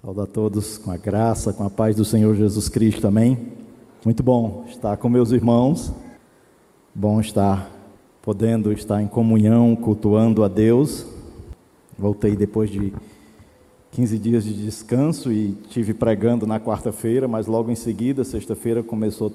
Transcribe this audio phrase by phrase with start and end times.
[0.00, 3.48] Saúde a todos com a graça, com a paz do Senhor Jesus Cristo, amém?
[4.04, 5.92] Muito bom estar com meus irmãos,
[6.94, 7.68] bom estar
[8.22, 11.04] podendo estar em comunhão, cultuando a Deus.
[11.98, 12.92] Voltei depois de
[13.90, 19.30] 15 dias de descanso e tive pregando na quarta-feira, mas logo em seguida, sexta-feira, começou
[19.30, 19.32] a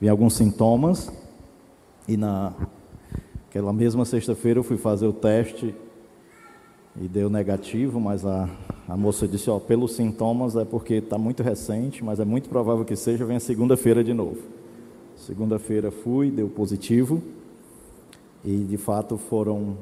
[0.00, 1.10] vir alguns sintomas
[2.06, 2.52] e na
[3.50, 5.74] aquela mesma sexta-feira eu fui fazer o teste
[7.00, 8.48] e deu negativo, mas a,
[8.88, 12.84] a moça disse, ó, pelos sintomas é porque está muito recente, mas é muito provável
[12.84, 14.38] que seja, venha segunda-feira de novo.
[15.16, 17.22] Segunda-feira fui, deu positivo,
[18.44, 19.76] e de fato foram,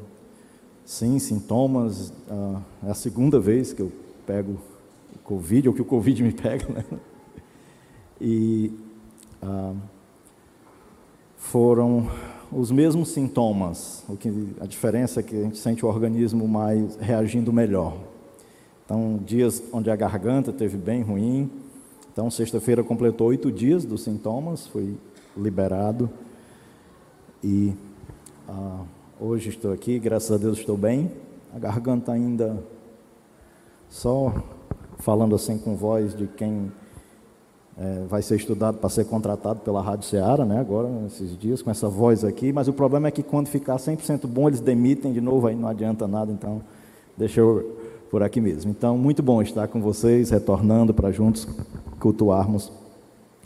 [0.84, 3.90] sim, sintomas, ah, é a segunda vez que eu
[4.26, 4.56] pego
[5.24, 6.84] Covid, ou que o Covid me pega, né?
[8.20, 8.72] E
[9.40, 9.72] ah,
[11.36, 12.08] foram
[12.52, 16.96] os mesmos sintomas, o que a diferença é que a gente sente o organismo mais
[16.96, 17.96] reagindo melhor.
[18.84, 21.50] Então, dias onde a garganta teve bem ruim.
[22.12, 24.96] Então, sexta-feira completou oito dias dos sintomas, foi
[25.36, 26.10] liberado.
[27.42, 27.72] E
[28.48, 28.82] ah,
[29.20, 31.10] hoje estou aqui, graças a Deus estou bem.
[31.54, 32.62] A garganta ainda
[33.88, 34.34] só
[34.98, 36.70] falando assim com voz de quem
[37.80, 41.70] é, vai ser estudado para ser contratado pela Rádio Ceará, né, agora, nesses dias, com
[41.70, 45.20] essa voz aqui, mas o problema é que quando ficar 100% bom, eles demitem de
[45.20, 46.60] novo, aí não adianta nada, então
[47.16, 47.78] deixa eu
[48.10, 48.70] por aqui mesmo.
[48.70, 51.48] Então, muito bom estar com vocês, retornando para juntos
[51.98, 52.70] cultuarmos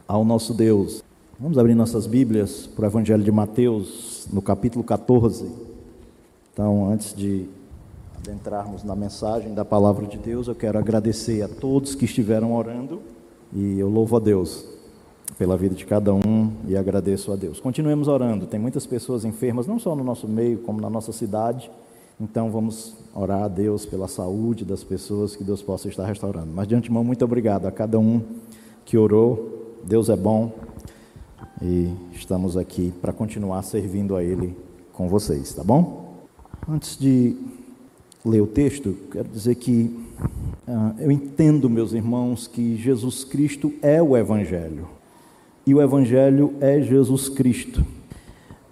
[0.08, 1.04] ao nosso Deus.
[1.38, 5.48] Vamos abrir nossas Bíblias para o Evangelho de Mateus, no capítulo 14.
[6.52, 7.46] Então, antes de
[8.18, 13.13] adentrarmos na mensagem da palavra de Deus, eu quero agradecer a todos que estiveram orando
[13.54, 14.64] e eu louvo a Deus
[15.38, 17.60] pela vida de cada um e agradeço a Deus.
[17.60, 18.46] Continuemos orando.
[18.46, 21.70] Tem muitas pessoas enfermas, não só no nosso meio, como na nossa cidade.
[22.20, 26.50] Então vamos orar a Deus pela saúde das pessoas, que Deus possa estar restaurando.
[26.52, 28.20] Mas de antemão, muito obrigado a cada um
[28.84, 29.76] que orou.
[29.84, 30.52] Deus é bom
[31.62, 34.56] e estamos aqui para continuar servindo a Ele
[34.92, 36.14] com vocês, tá bom?
[36.68, 37.36] Antes de
[38.24, 40.03] ler o texto, quero dizer que
[40.98, 44.88] eu entendo, meus irmãos, que Jesus Cristo é o Evangelho.
[45.66, 47.84] E o Evangelho é Jesus Cristo.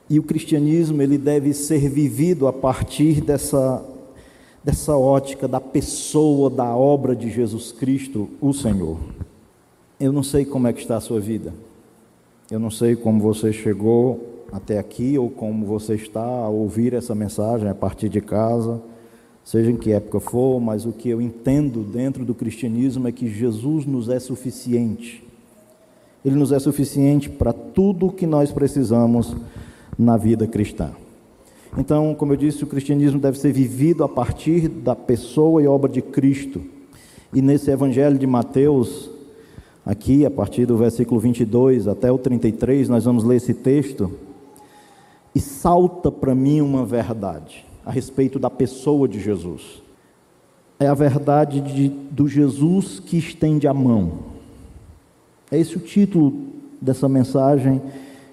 [0.09, 3.85] E o cristianismo ele deve ser vivido a partir dessa,
[4.63, 8.99] dessa ótica da pessoa, da obra de Jesus Cristo, o Senhor.
[9.99, 11.53] Eu não sei como é que está a sua vida.
[12.51, 17.15] Eu não sei como você chegou até aqui ou como você está a ouvir essa
[17.15, 18.83] mensagem a partir de casa
[19.45, 23.29] seja em que época for, mas o que eu entendo dentro do cristianismo é que
[23.29, 25.25] Jesus nos é suficiente.
[26.25, 29.35] Ele nos é suficiente para tudo o que nós precisamos
[29.99, 30.93] na vida cristã.
[31.77, 35.91] Então, como eu disse, o cristianismo deve ser vivido a partir da pessoa e obra
[35.91, 36.63] de Cristo.
[37.33, 39.11] E nesse evangelho de Mateus,
[39.85, 44.13] aqui, a partir do versículo 22 até o 33, nós vamos ler esse texto,
[45.35, 49.82] e salta para mim uma verdade a respeito da pessoa de Jesus.
[50.78, 54.32] É a verdade de, do Jesus que estende a mão.
[55.50, 56.32] É esse o título
[56.81, 57.81] dessa mensagem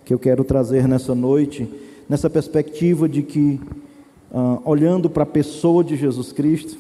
[0.05, 1.69] que eu quero trazer nessa noite,
[2.07, 3.59] nessa perspectiva de que,
[4.31, 6.77] uh, olhando para a pessoa de Jesus Cristo,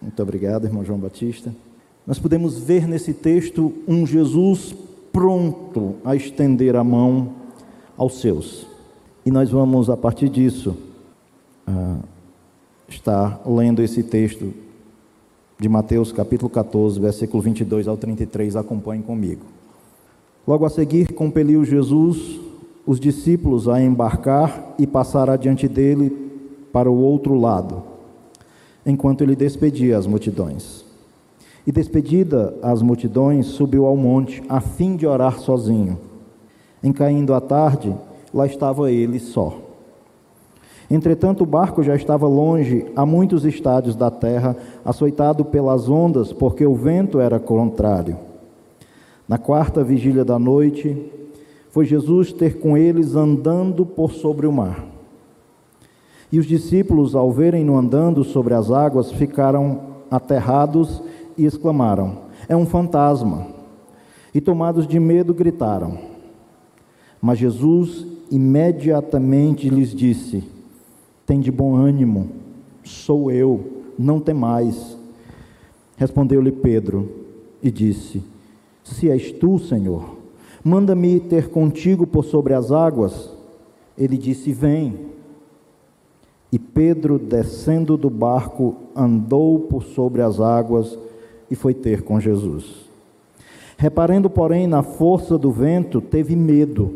[0.00, 1.52] muito obrigado, irmão João Batista,
[2.06, 4.74] nós podemos ver nesse texto um Jesus
[5.12, 7.34] pronto a estender a mão
[7.96, 8.66] aos seus.
[9.26, 10.76] E nós vamos, a partir disso,
[11.68, 11.98] ah,
[12.88, 14.54] está lendo esse texto
[15.60, 19.42] de Mateus capítulo 14, versículo 22 ao 33, acompanhe comigo.
[20.46, 22.40] Logo a seguir, compeliu Jesus
[22.86, 26.10] os discípulos a embarcar e passar adiante dele
[26.72, 27.82] para o outro lado,
[28.86, 30.86] enquanto ele despedia as multidões.
[31.66, 35.98] E despedida as multidões, subiu ao monte a fim de orar sozinho.
[36.82, 37.94] Em caindo a tarde,
[38.32, 39.67] lá estava ele só.
[40.90, 46.64] Entretanto, o barco já estava longe, a muitos estádios da terra, açoitado pelas ondas, porque
[46.64, 48.16] o vento era contrário.
[49.28, 50.96] Na quarta vigília da noite,
[51.70, 54.86] foi Jesus ter com eles andando por sobre o mar.
[56.32, 59.80] E os discípulos, ao verem-no andando sobre as águas, ficaram
[60.10, 61.02] aterrados
[61.36, 62.18] e exclamaram:
[62.48, 63.46] É um fantasma!
[64.34, 65.98] E tomados de medo, gritaram.
[67.20, 70.57] Mas Jesus imediatamente lhes disse:
[71.28, 72.30] tem de bom ânimo,
[72.82, 74.96] sou eu, não temais.
[75.94, 77.06] Respondeu-lhe Pedro
[77.62, 78.22] e disse:
[78.82, 80.16] Se és tu, Senhor,
[80.64, 83.30] manda-me ter contigo por sobre as águas.
[83.96, 85.06] Ele disse: Vem.
[86.50, 90.98] E Pedro, descendo do barco, andou por sobre as águas
[91.50, 92.88] e foi ter com Jesus.
[93.76, 96.90] Reparando, porém, na força do vento, teve medo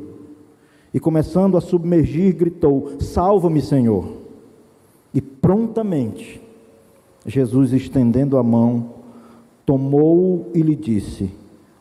[0.95, 4.22] e, começando a submergir, gritou: Salva-me, Senhor!
[5.15, 6.41] E prontamente,
[7.27, 8.91] Jesus, estendendo a mão,
[9.67, 11.31] tomou-o e lhe disse: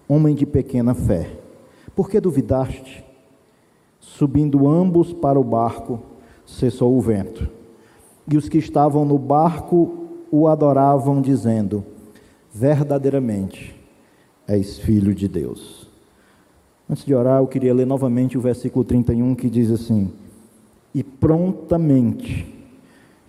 [0.08, 1.30] Homem de pequena fé,
[1.96, 3.04] por que duvidaste?
[4.00, 6.00] Subindo ambos para o barco,
[6.46, 7.48] cessou o vento.
[8.28, 11.86] E os que estavam no barco o adoravam, dizendo:
[12.54, 13.76] Verdadeiramente
[14.48, 15.90] és filho de Deus.
[16.90, 20.12] Antes de orar, eu queria ler novamente o versículo 31 que diz assim:
[20.94, 22.61] E prontamente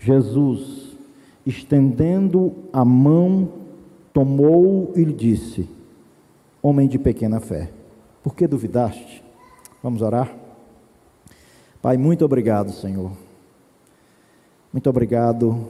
[0.05, 0.97] Jesus,
[1.47, 3.49] estendendo a mão,
[4.13, 5.69] tomou e lhe disse:
[6.61, 7.71] Homem de pequena fé,
[8.21, 9.23] por que duvidaste?
[9.81, 10.35] Vamos orar?
[11.81, 13.13] Pai, muito obrigado, Senhor.
[14.73, 15.67] Muito obrigado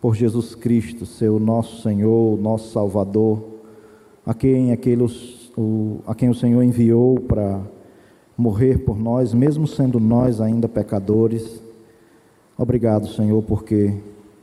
[0.00, 3.42] por Jesus Cristo, ser o nosso Senhor, nosso Salvador,
[4.24, 7.60] a quem, aqueles, o, a quem o Senhor enviou para
[8.36, 11.65] morrer por nós, mesmo sendo nós ainda pecadores.
[12.58, 13.94] Obrigado, Senhor, porque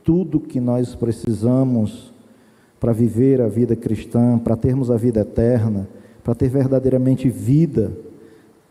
[0.03, 2.13] tudo que nós precisamos
[2.79, 5.87] para viver a vida cristã, para termos a vida eterna,
[6.23, 7.91] para ter verdadeiramente vida,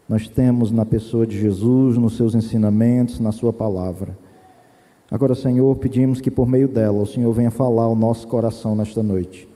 [0.08, 4.16] nós temos na pessoa de Jesus, nos seus ensinamentos, na Sua palavra.
[5.10, 9.02] Agora, Senhor, pedimos que por meio dela o Senhor venha falar ao nosso coração nesta
[9.02, 9.48] noite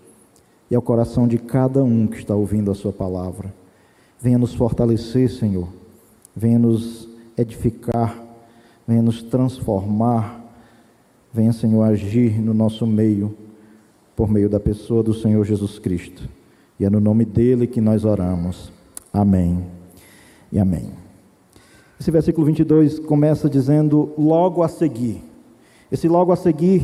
[0.71, 3.55] e ao coração de cada um que está ouvindo a Sua palavra.
[4.21, 5.69] Venha nos fortalecer, Senhor,
[6.35, 8.26] venha nos edificar,
[8.87, 10.45] venha nos transformar,
[11.33, 13.37] venha, Senhor, agir no nosso meio
[14.15, 16.29] por meio da pessoa do Senhor Jesus Cristo.
[16.79, 18.73] E é no nome dele que nós oramos.
[19.13, 19.65] Amém
[20.53, 20.91] e amém.
[21.99, 25.23] Esse versículo 22 começa dizendo logo a seguir.
[25.91, 26.83] Esse logo a seguir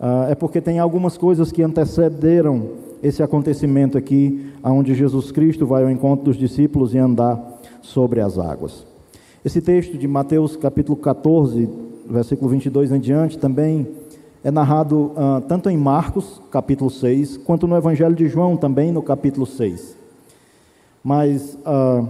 [0.00, 2.70] uh, é porque tem algumas coisas que antecederam
[3.02, 8.38] esse acontecimento aqui, onde Jesus Cristo vai ao encontro dos discípulos e andar sobre as
[8.38, 8.91] águas.
[9.44, 11.68] Esse texto de Mateus capítulo 14,
[12.08, 13.88] versículo 22 em diante, também
[14.44, 19.02] é narrado uh, tanto em Marcos, capítulo 6, quanto no Evangelho de João, também no
[19.02, 19.96] capítulo 6.
[21.02, 22.08] Mas uh,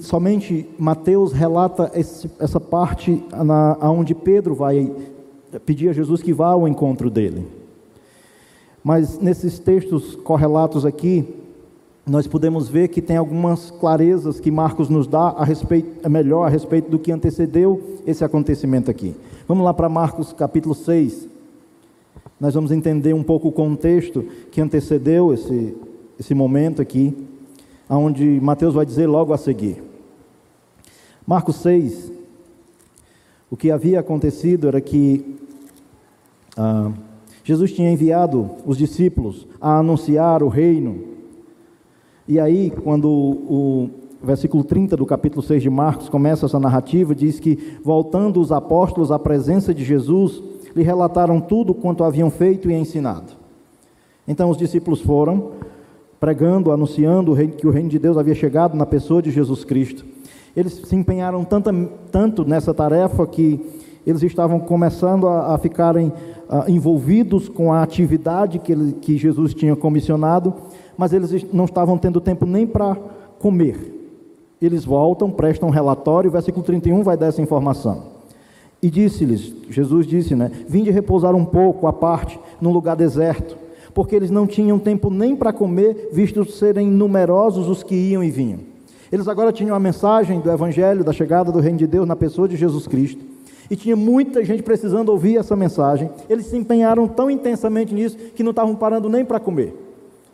[0.00, 4.92] somente Mateus relata esse, essa parte na, onde Pedro vai
[5.64, 7.48] pedir a Jesus que vá ao encontro dele.
[8.84, 11.45] Mas nesses textos correlatos aqui,
[12.08, 16.44] nós podemos ver que tem algumas clarezas que Marcos nos dá a respeito, é melhor
[16.44, 19.16] a respeito do que antecedeu esse acontecimento aqui.
[19.48, 21.28] Vamos lá para Marcos capítulo 6.
[22.38, 25.76] Nós vamos entender um pouco o contexto que antecedeu esse,
[26.16, 27.12] esse momento aqui
[27.88, 29.82] aonde Mateus vai dizer logo a seguir.
[31.26, 32.12] Marcos 6,
[33.50, 35.38] o que havia acontecido era que
[36.56, 36.92] ah,
[37.42, 41.15] Jesus tinha enviado os discípulos a anunciar o reino.
[42.28, 43.90] E aí, quando o,
[44.22, 49.12] versículo 30 do capítulo 6 de Marcos começa essa narrativa, diz que, voltando os apóstolos
[49.12, 50.42] à presença de Jesus,
[50.74, 53.32] lhe relataram tudo quanto haviam feito e ensinado.
[54.26, 55.52] Então os discípulos foram,
[56.18, 60.04] pregando, anunciando que o reino de Deus havia chegado na pessoa de Jesus Cristo.
[60.56, 61.70] Eles se empenharam tanto,
[62.10, 63.60] tanto nessa tarefa que
[64.06, 66.12] eles estavam começando a, a ficarem
[66.48, 70.54] a, ah, envolvidos com a atividade que, ele, que Jesus tinha comissionado,
[70.96, 72.96] mas eles não estavam tendo tempo nem para
[73.38, 73.94] comer.
[74.60, 78.16] Eles voltam, prestam relatório, o versículo 31 vai dar essa informação.
[78.82, 80.50] E disse-lhes, Jesus disse, né?
[80.68, 83.66] Vinde repousar um pouco à parte, num lugar deserto
[83.96, 88.30] porque eles não tinham tempo nem para comer, visto serem numerosos os que iam e
[88.30, 88.58] vinham.
[89.10, 92.46] Eles agora tinham a mensagem do Evangelho, da chegada do Reino de Deus na pessoa
[92.46, 93.24] de Jesus Cristo.
[93.70, 96.10] E tinha muita gente precisando ouvir essa mensagem.
[96.28, 99.74] Eles se empenharam tão intensamente nisso que não estavam parando nem para comer.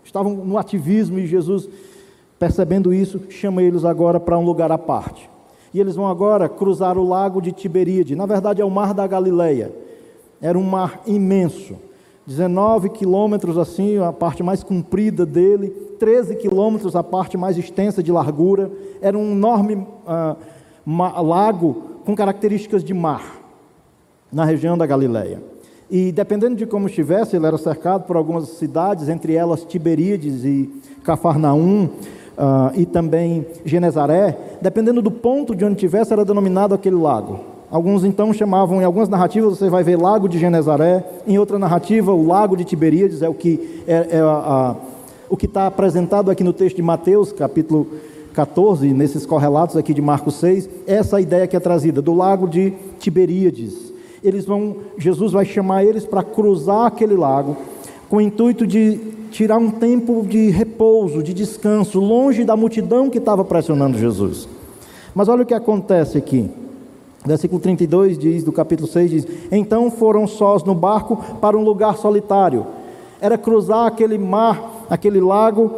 [0.04, 1.68] Estavam no ativismo e Jesus,
[2.38, 5.30] percebendo isso, chama eles agora para um lugar à parte.
[5.72, 8.14] E eles vão agora cruzar o lago de Tiberíade.
[8.14, 9.72] Na verdade, é o mar da Galileia.
[10.40, 11.76] Era um mar imenso
[12.26, 18.12] 19 quilômetros assim, a parte mais comprida dele, 13 quilômetros a parte mais extensa de
[18.12, 18.70] largura.
[19.00, 20.36] Era um enorme ah,
[21.20, 23.40] lago com características de mar
[24.32, 25.42] na região da Galileia.
[25.90, 30.70] E dependendo de como estivesse, ele era cercado por algumas cidades, entre elas Tiberíades e
[31.04, 34.38] Cafarnaum, uh, e também Genezaré.
[34.60, 37.52] Dependendo do ponto de onde estivesse, era denominado aquele lago.
[37.70, 42.12] Alguns então chamavam, em algumas narrativas você vai ver Lago de Genezaré, em outra narrativa
[42.12, 44.76] o Lago de Tiberíades é o que é, é a, a,
[45.30, 47.86] o que está apresentado aqui no texto de Mateus, capítulo
[48.34, 52.74] 14, nesses correlatos aqui de Marcos 6, essa ideia que é trazida do Lago de
[52.98, 53.91] Tiberíades.
[54.22, 57.56] Eles vão, Jesus vai chamar eles para cruzar aquele lago
[58.08, 59.00] com o intuito de
[59.30, 64.46] tirar um tempo de repouso, de descanso, longe da multidão que estava pressionando Jesus.
[65.14, 66.50] Mas olha o que acontece aqui.
[67.24, 71.96] Versículo 32 diz, do capítulo 6 diz: Então foram sós no barco para um lugar
[71.96, 72.66] solitário.
[73.20, 75.70] Era cruzar aquele mar, aquele lago,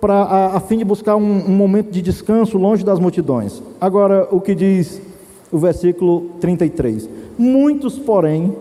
[0.00, 3.62] para a, a fim de buscar um, um momento de descanso longe das multidões.
[3.80, 5.00] Agora, o que diz
[5.56, 7.08] o versículo 33:
[7.38, 8.54] Muitos, porém,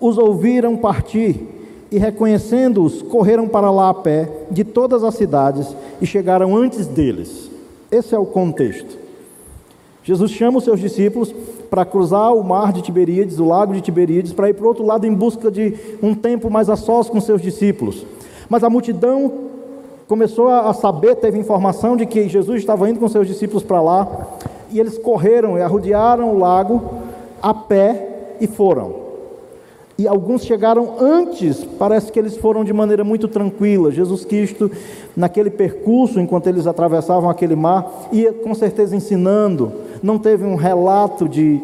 [0.00, 1.46] os ouviram partir
[1.92, 7.48] e, reconhecendo-os, correram para lá a pé de todas as cidades e chegaram antes deles.
[7.90, 8.98] Esse é o contexto.
[10.02, 11.32] Jesus chama os seus discípulos
[11.70, 14.84] para cruzar o mar de Tiberíades, o lago de Tiberíades, para ir para o outro
[14.84, 18.04] lado em busca de um tempo mais a sós com seus discípulos.
[18.48, 19.32] Mas a multidão
[20.08, 24.28] começou a saber, teve informação de que Jesus estava indo com seus discípulos para lá,
[24.72, 26.82] e eles correram e arrodearam o lago
[27.42, 29.02] a pé e foram.
[29.98, 33.92] E alguns chegaram antes, parece que eles foram de maneira muito tranquila.
[33.92, 34.70] Jesus Cristo,
[35.16, 39.72] naquele percurso, enquanto eles atravessavam aquele mar, ia com certeza ensinando.
[40.02, 41.60] Não teve um relato de,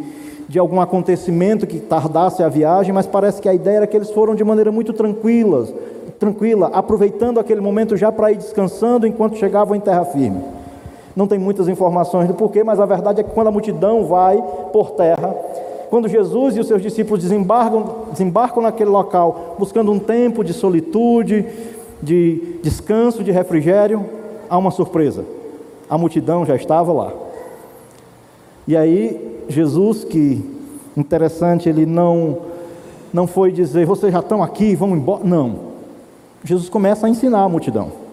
[0.49, 4.11] de algum acontecimento que tardasse a viagem, mas parece que a ideia era que eles
[4.11, 5.73] foram de maneira muito tranquilas,
[6.19, 10.58] tranquila, aproveitando aquele momento já para ir descansando enquanto chegavam em terra firme.
[11.19, 14.41] Não tem muitas informações do porquê, mas a verdade é que quando a multidão vai
[14.73, 15.35] por terra,
[15.91, 21.45] quando Jesus e os seus discípulos desembarcam, desembarcam naquele local, buscando um tempo de solitude,
[22.01, 24.07] de descanso, de refrigério,
[24.49, 25.25] há uma surpresa.
[25.91, 27.13] A multidão já estava lá.
[28.65, 30.41] E aí, Jesus, que
[30.97, 32.39] interessante, ele não,
[33.13, 35.25] não foi dizer, vocês já estão aqui, vamos embora.
[35.25, 35.57] Não.
[36.45, 38.08] Jesus começa a ensinar a multidão.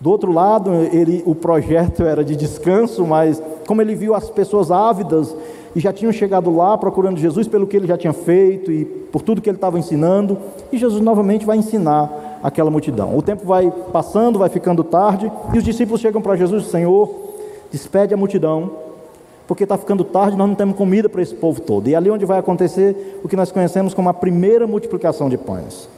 [0.00, 4.70] Do outro lado, ele, o projeto era de descanso, mas como ele viu as pessoas
[4.70, 5.34] ávidas
[5.76, 9.22] e já tinham chegado lá procurando Jesus pelo que ele já tinha feito e por
[9.22, 10.38] tudo que ele estava ensinando,
[10.72, 13.16] e Jesus novamente vai ensinar aquela multidão.
[13.16, 17.10] O tempo vai passando, vai ficando tarde, e os discípulos chegam para Jesus: Senhor,
[17.70, 18.70] despede a multidão,
[19.46, 21.88] porque está ficando tarde, nós não temos comida para esse povo todo.
[21.88, 25.36] E é ali onde vai acontecer o que nós conhecemos como a primeira multiplicação de
[25.36, 25.88] pães.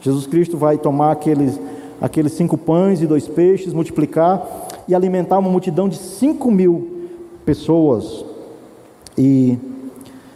[0.00, 1.58] Jesus Cristo vai tomar aqueles,
[2.00, 4.46] aqueles cinco pães e dois peixes, multiplicar
[4.88, 7.08] e alimentar uma multidão de cinco mil
[7.44, 8.24] pessoas.
[9.16, 9.58] E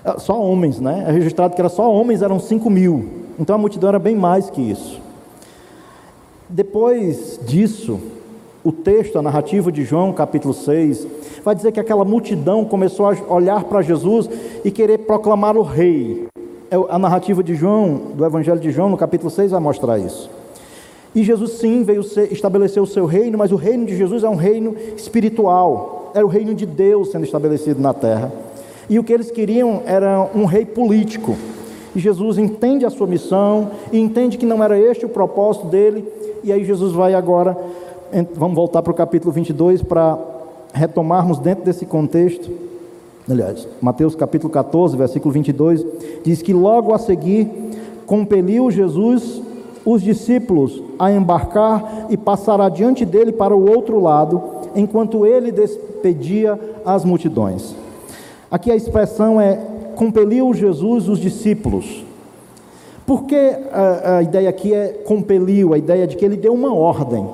[0.04, 1.06] ah, só homens, né?
[1.08, 3.08] É registrado que era só homens, eram 5 mil.
[3.38, 5.00] Então a multidão era bem mais que isso.
[6.46, 7.98] Depois disso,
[8.62, 11.06] o texto, a narrativa de João, capítulo 6,
[11.42, 14.28] vai dizer que aquela multidão começou a olhar para Jesus
[14.62, 16.26] e querer proclamar o rei.
[16.70, 20.28] É a narrativa de João, do Evangelho de João, no capítulo 6, vai mostrar isso.
[21.14, 24.34] E Jesus sim veio estabelecer o seu reino, mas o reino de Jesus é um
[24.34, 28.32] reino espiritual, era o reino de Deus sendo estabelecido na terra.
[28.90, 31.36] E o que eles queriam era um rei político.
[31.94, 36.04] E Jesus entende a sua missão e entende que não era este o propósito dele.
[36.42, 37.56] E aí Jesus vai agora,
[38.34, 40.18] vamos voltar para o capítulo 22 para
[40.72, 42.50] retomarmos dentro desse contexto.
[43.30, 45.86] Aliás, Mateus capítulo 14, versículo 22,
[46.24, 47.48] diz que logo a seguir
[48.04, 49.40] compeliu Jesus
[49.84, 54.42] os discípulos a embarcar e passar adiante dele para o outro lado,
[54.74, 57.74] enquanto ele despedia as multidões.
[58.50, 59.58] Aqui a expressão é
[59.94, 62.04] compeliu Jesus os discípulos.
[63.06, 63.36] Porque
[63.72, 67.26] a, a ideia aqui é compeliu, a ideia de que ele deu uma ordem.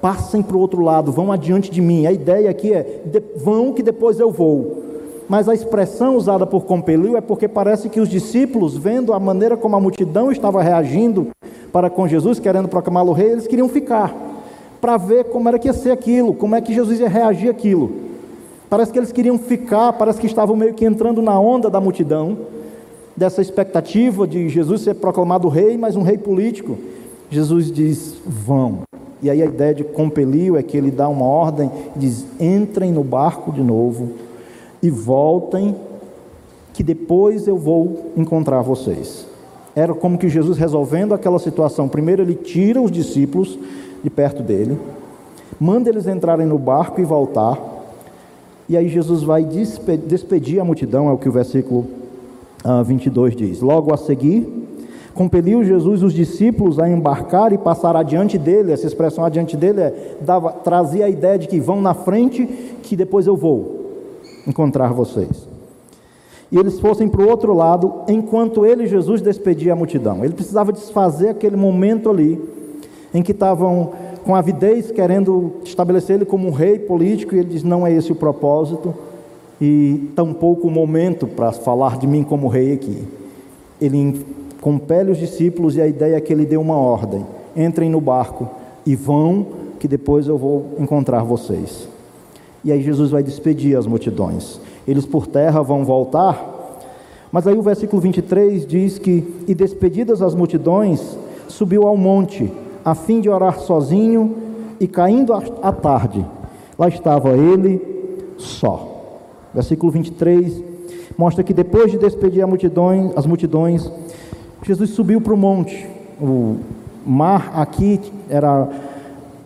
[0.00, 2.06] Passem para o outro lado, vão adiante de mim.
[2.06, 4.84] A ideia aqui é de, vão que depois eu vou.
[5.28, 9.56] Mas a expressão usada por compeliu é porque parece que os discípulos, vendo a maneira
[9.56, 11.28] como a multidão estava reagindo
[11.72, 14.14] para com Jesus, querendo proclamá-lo rei, eles queriam ficar
[14.80, 17.90] para ver como era que ia ser aquilo, como é que Jesus ia reagir aquilo.
[18.70, 22.38] Parece que eles queriam ficar, parece que estavam meio que entrando na onda da multidão,
[23.16, 26.78] dessa expectativa de Jesus ser proclamado rei, mas um rei político.
[27.30, 28.80] Jesus diz: vão.
[29.20, 33.02] E aí a ideia de compeliu é que ele dá uma ordem, diz: entrem no
[33.02, 34.10] barco de novo
[34.82, 35.74] e voltem,
[36.72, 39.27] que depois eu vou encontrar vocês.
[39.78, 41.88] Era como que Jesus resolvendo aquela situação.
[41.88, 43.56] Primeiro ele tira os discípulos
[44.02, 44.76] de perto dele,
[45.60, 47.56] manda eles entrarem no barco e voltar.
[48.68, 51.86] E aí Jesus vai despedir a multidão, é o que o versículo
[52.84, 53.60] 22 ah, diz.
[53.60, 54.46] Logo a seguir,
[55.14, 58.72] compeliu Jesus os discípulos a embarcar e passar adiante dele.
[58.72, 62.46] Essa expressão adiante dele é, dava, trazia a ideia de que vão na frente,
[62.82, 63.94] que depois eu vou
[64.44, 65.47] encontrar vocês.
[66.50, 70.24] E eles fossem para o outro lado, enquanto ele, Jesus, despedia a multidão.
[70.24, 72.40] Ele precisava desfazer aquele momento ali,
[73.12, 73.92] em que estavam
[74.24, 78.12] com avidez, querendo estabelecer ele como um rei político, e ele diz: não é esse
[78.12, 78.94] o propósito,
[79.60, 83.04] e tampouco o momento para falar de mim como rei aqui.
[83.80, 84.24] Ele
[84.60, 87.24] compele os discípulos e a ideia é que ele dê uma ordem:
[87.56, 88.48] entrem no barco
[88.86, 89.46] e vão,
[89.78, 91.88] que depois eu vou encontrar vocês.
[92.64, 94.60] E aí Jesus vai despedir as multidões.
[94.88, 96.56] Eles por terra vão voltar,
[97.30, 102.50] mas aí o versículo 23 diz que, e despedidas as multidões, subiu ao monte,
[102.82, 104.34] a fim de orar sozinho,
[104.80, 106.24] e caindo à tarde,
[106.78, 107.82] lá estava ele
[108.38, 108.88] só.
[109.52, 110.64] Versículo 23
[111.18, 112.42] mostra que depois de despedir
[113.14, 113.92] as multidões,
[114.62, 115.86] Jesus subiu para o monte.
[116.20, 116.56] O
[117.04, 118.68] mar aqui era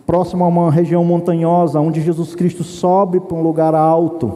[0.05, 4.31] próximo a uma região montanhosa, onde Jesus Cristo sobe para um lugar alto,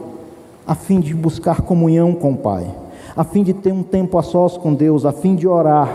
[0.67, 2.67] a fim de buscar comunhão com o Pai,
[3.15, 5.89] a fim de ter um tempo a sós com Deus, a fim de orar.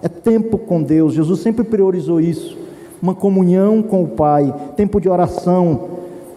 [0.00, 2.56] É tempo com Deus, Jesus sempre priorizou isso,
[3.02, 5.88] uma comunhão com o Pai, tempo de oração.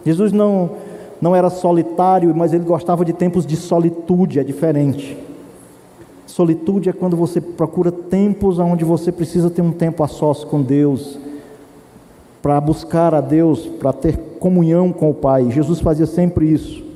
[0.04, 0.72] Jesus não,
[1.22, 5.16] não era solitário, mas ele gostava de tempos de solitude, é diferente.
[6.26, 10.62] Solitude é quando você procura tempos onde você precisa ter um tempo a sós com
[10.62, 11.20] Deus,
[12.42, 15.52] para buscar a Deus, para ter comunhão com o Pai.
[15.52, 16.89] Jesus fazia sempre isso.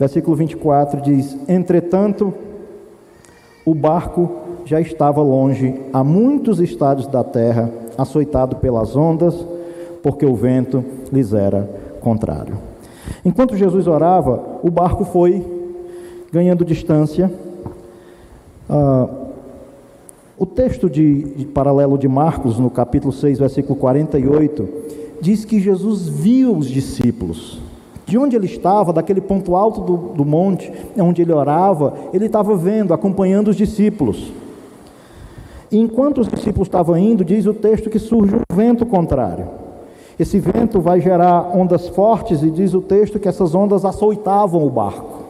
[0.00, 2.32] Versículo 24 diz: Entretanto,
[3.66, 4.30] o barco
[4.64, 9.34] já estava longe, a muitos estados da terra, açoitado pelas ondas,
[10.02, 11.68] porque o vento lhes era
[12.00, 12.56] contrário.
[13.22, 15.44] Enquanto Jesus orava, o barco foi
[16.32, 17.30] ganhando distância.
[18.70, 19.06] Ah,
[20.38, 24.66] o texto de, de, paralelo de Marcos, no capítulo 6, versículo 48,
[25.20, 27.69] diz que Jesus viu os discípulos.
[28.10, 32.56] De onde ele estava, daquele ponto alto do, do monte, onde ele orava, ele estava
[32.56, 34.32] vendo, acompanhando os discípulos.
[35.70, 39.46] E enquanto os discípulos estavam indo, diz o texto que surge um vento contrário.
[40.18, 44.70] Esse vento vai gerar ondas fortes, e diz o texto que essas ondas açoitavam o
[44.70, 45.20] barco.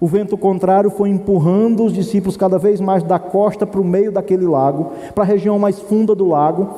[0.00, 4.10] O vento contrário foi empurrando os discípulos cada vez mais da costa para o meio
[4.10, 6.70] daquele lago, para a região mais funda do lago.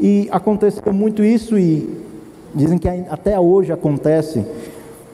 [0.00, 2.10] E aconteceu muito isso, e
[2.54, 4.44] dizem que até hoje acontece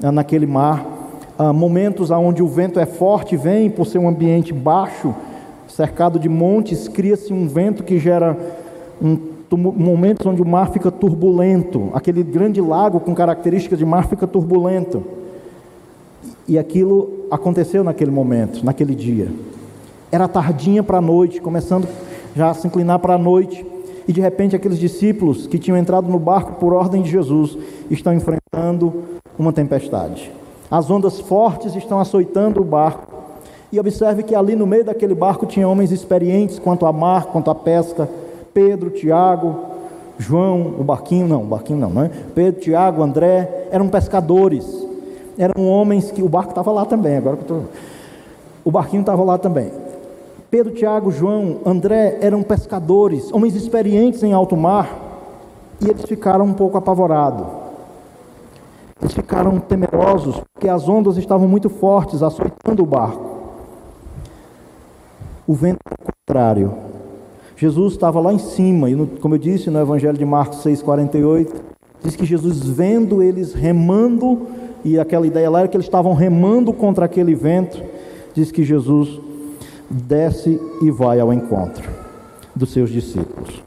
[0.02, 0.84] ah, naquele mar.
[1.38, 5.14] Ah, momentos onde o vento é forte, vem por ser um ambiente baixo,
[5.68, 8.36] cercado de montes, cria-se um vento que gera
[9.00, 9.16] um,
[9.56, 11.90] momentos onde o mar fica turbulento.
[11.94, 15.04] Aquele grande lago com características de mar fica turbulento.
[16.46, 19.28] E aquilo aconteceu naquele momento, naquele dia.
[20.10, 21.86] Era tardinha para a noite, começando
[22.34, 23.64] já a se inclinar para a noite.
[24.08, 27.56] E de repente aqueles discípulos que tinham entrado no barco por ordem de Jesus
[27.90, 29.04] estão enfrentando
[29.38, 30.32] uma tempestade.
[30.70, 33.06] As ondas fortes estão açoitando o barco.
[33.70, 37.50] E observe que ali no meio daquele barco tinha homens experientes quanto a mar, quanto
[37.50, 38.08] a pesca.
[38.54, 39.54] Pedro, Tiago,
[40.18, 42.10] João, o barquinho não, o barquinho não, não é?
[42.34, 44.88] Pedro, Tiago, André, eram pescadores
[45.38, 47.60] eram homens que o barco estava lá também, agora que tô...
[48.64, 49.70] o barquinho estava lá também.
[50.50, 54.90] Pedro, Tiago, João, André eram pescadores, homens experientes em alto mar,
[55.80, 57.46] e eles ficaram um pouco apavorados.
[59.00, 63.38] Eles ficaram temerosos, porque as ondas estavam muito fortes, açoitando o barco.
[65.46, 65.78] O vento
[66.26, 66.74] contrário.
[67.56, 71.52] Jesus estava lá em cima, e como eu disse no Evangelho de Marcos 6,48,
[72.02, 74.46] diz que Jesus, vendo eles remando
[74.84, 77.82] e aquela ideia lá era que eles estavam remando contra aquele vento.
[78.32, 79.20] Diz que Jesus
[79.90, 81.88] desce e vai ao encontro
[82.54, 83.62] dos seus discípulos.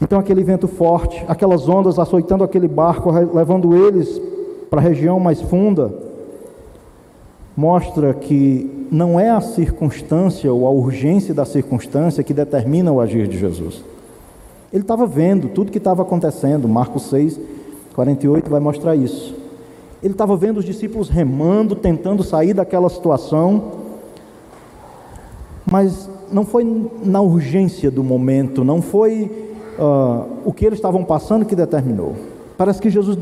[0.00, 4.20] Então, aquele vento forte, aquelas ondas açoitando aquele barco, levando eles
[4.70, 5.92] para a região mais funda,
[7.56, 13.26] mostra que não é a circunstância ou a urgência da circunstância que determina o agir
[13.26, 13.82] de Jesus.
[14.72, 17.40] Ele estava vendo tudo que estava acontecendo, Marcos 6,
[17.94, 19.34] 48 vai mostrar isso.
[20.02, 23.87] Ele estava vendo os discípulos remando, tentando sair daquela situação,
[25.70, 26.64] mas não foi
[27.04, 29.30] na urgência do momento, não foi
[29.78, 32.14] uh, o que eles estavam passando que determinou.
[32.56, 33.18] Parece que Jesus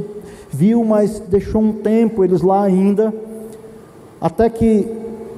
[0.50, 3.12] viu, mas deixou um tempo eles lá ainda,
[4.20, 4.88] até que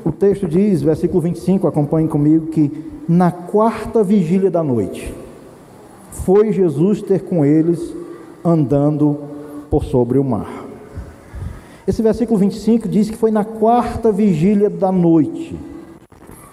[0.05, 2.71] o texto diz, versículo 25, acompanhe comigo, que
[3.09, 5.13] na quarta vigília da noite,
[6.11, 7.95] foi Jesus ter com eles
[8.45, 9.19] andando
[9.71, 10.67] por sobre o mar.
[11.87, 15.59] Esse versículo 25 diz que foi na quarta vigília da noite.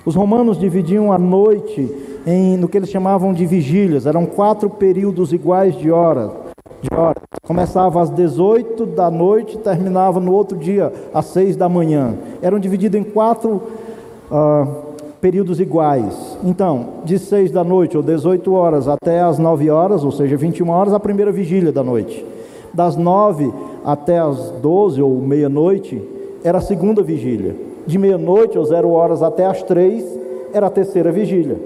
[0.06, 1.92] Os romanos dividiam a noite
[2.28, 6.32] em, no que eles chamavam de vigílias, eram quatro períodos iguais de horas.
[6.82, 6.90] De.
[7.44, 12.14] Começava às 18 da noite terminava no outro dia, às 6 da manhã.
[12.42, 13.64] Eram divididos em quatro
[14.32, 14.68] uh,
[15.20, 16.38] períodos iguais.
[16.44, 20.70] Então, de 6 da noite ou 18 horas até as 9 horas, ou seja, 21
[20.70, 22.24] horas, a primeira vigília da noite.
[22.72, 23.52] Das 9
[23.84, 26.02] até as 12 ou meia-noite
[26.44, 27.56] era a segunda vigília.
[27.86, 30.04] De meia-noite ou zero horas até as três
[30.54, 31.58] era a terceira vigília.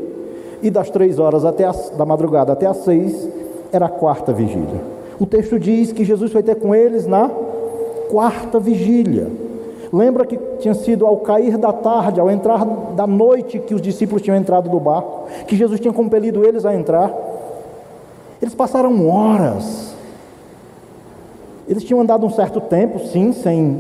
[0.62, 3.30] E das três horas até a, da madrugada até as seis
[3.72, 4.82] era a quarta vigília.
[5.20, 7.30] O texto diz que Jesus foi ter com eles na
[8.10, 9.28] quarta vigília.
[9.92, 14.22] Lembra que tinha sido ao cair da tarde, ao entrar da noite, que os discípulos
[14.22, 17.12] tinham entrado do barco, que Jesus tinha compelido eles a entrar.
[18.42, 19.96] Eles passaram horas.
[21.68, 23.80] Eles tinham andado um certo tempo, sim, sem,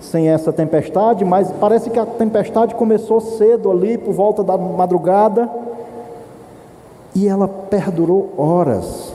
[0.00, 5.48] sem essa tempestade, mas parece que a tempestade começou cedo ali, por volta da madrugada,
[7.14, 9.12] e ela perdurou horas.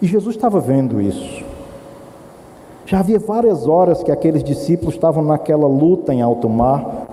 [0.00, 1.44] E Jesus estava vendo isso.
[2.84, 7.06] Já havia várias horas que aqueles discípulos estavam naquela luta em alto mar,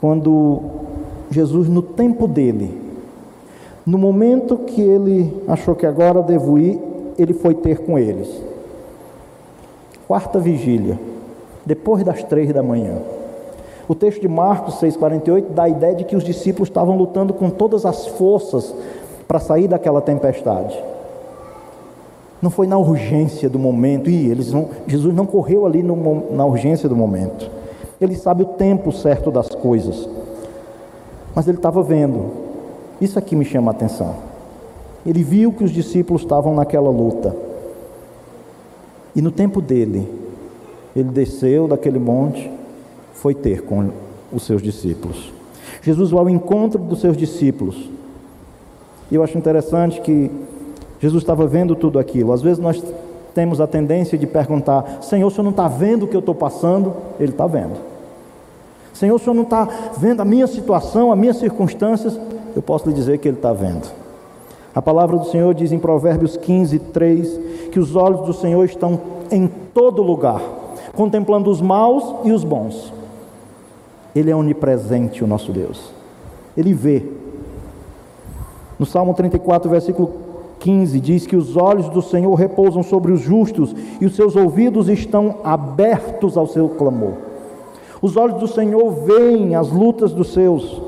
[0.00, 0.60] quando
[1.30, 2.82] Jesus, no tempo dele,
[3.86, 6.80] no momento que ele achou que agora devo ir,
[7.16, 8.28] ele foi ter com eles.
[10.06, 10.98] Quarta vigília,
[11.64, 12.98] depois das três da manhã.
[13.88, 17.50] O texto de Marcos 6,48 dá a ideia de que os discípulos estavam lutando com
[17.50, 18.74] todas as forças
[19.26, 20.78] para sair daquela tempestade.
[22.40, 26.44] Não foi na urgência do momento, e eles não, Jesus não correu ali no, na
[26.44, 27.50] urgência do momento.
[28.00, 30.08] Ele sabe o tempo certo das coisas.
[31.34, 32.30] Mas ele estava vendo.
[33.00, 34.14] Isso aqui me chama a atenção.
[35.06, 37.43] Ele viu que os discípulos estavam naquela luta.
[39.14, 40.08] E no tempo dele,
[40.94, 42.50] ele desceu daquele monte,
[43.12, 43.90] foi ter com
[44.32, 45.32] os seus discípulos.
[45.82, 47.88] Jesus vai ao encontro dos seus discípulos.
[49.10, 50.30] E eu acho interessante que
[51.00, 52.32] Jesus estava vendo tudo aquilo.
[52.32, 52.82] Às vezes nós
[53.34, 56.34] temos a tendência de perguntar: Senhor, o senhor não está vendo o que eu estou
[56.34, 56.94] passando?
[57.20, 57.76] Ele está vendo.
[58.94, 62.18] Senhor, o senhor não está vendo a minha situação, as minhas circunstâncias?
[62.54, 63.90] Eu posso lhe dizer que ele está vendo.
[64.74, 67.40] A palavra do Senhor diz em Provérbios 15, 3,
[67.74, 69.00] que os olhos do Senhor estão
[69.32, 70.40] em todo lugar,
[70.94, 72.92] contemplando os maus e os bons.
[74.14, 75.90] Ele é onipresente, o nosso Deus.
[76.56, 77.02] Ele vê.
[78.78, 80.12] No Salmo 34, versículo
[80.60, 84.88] 15 diz que os olhos do Senhor repousam sobre os justos e os seus ouvidos
[84.88, 87.14] estão abertos ao seu clamor.
[88.00, 90.80] Os olhos do Senhor veem as lutas dos seus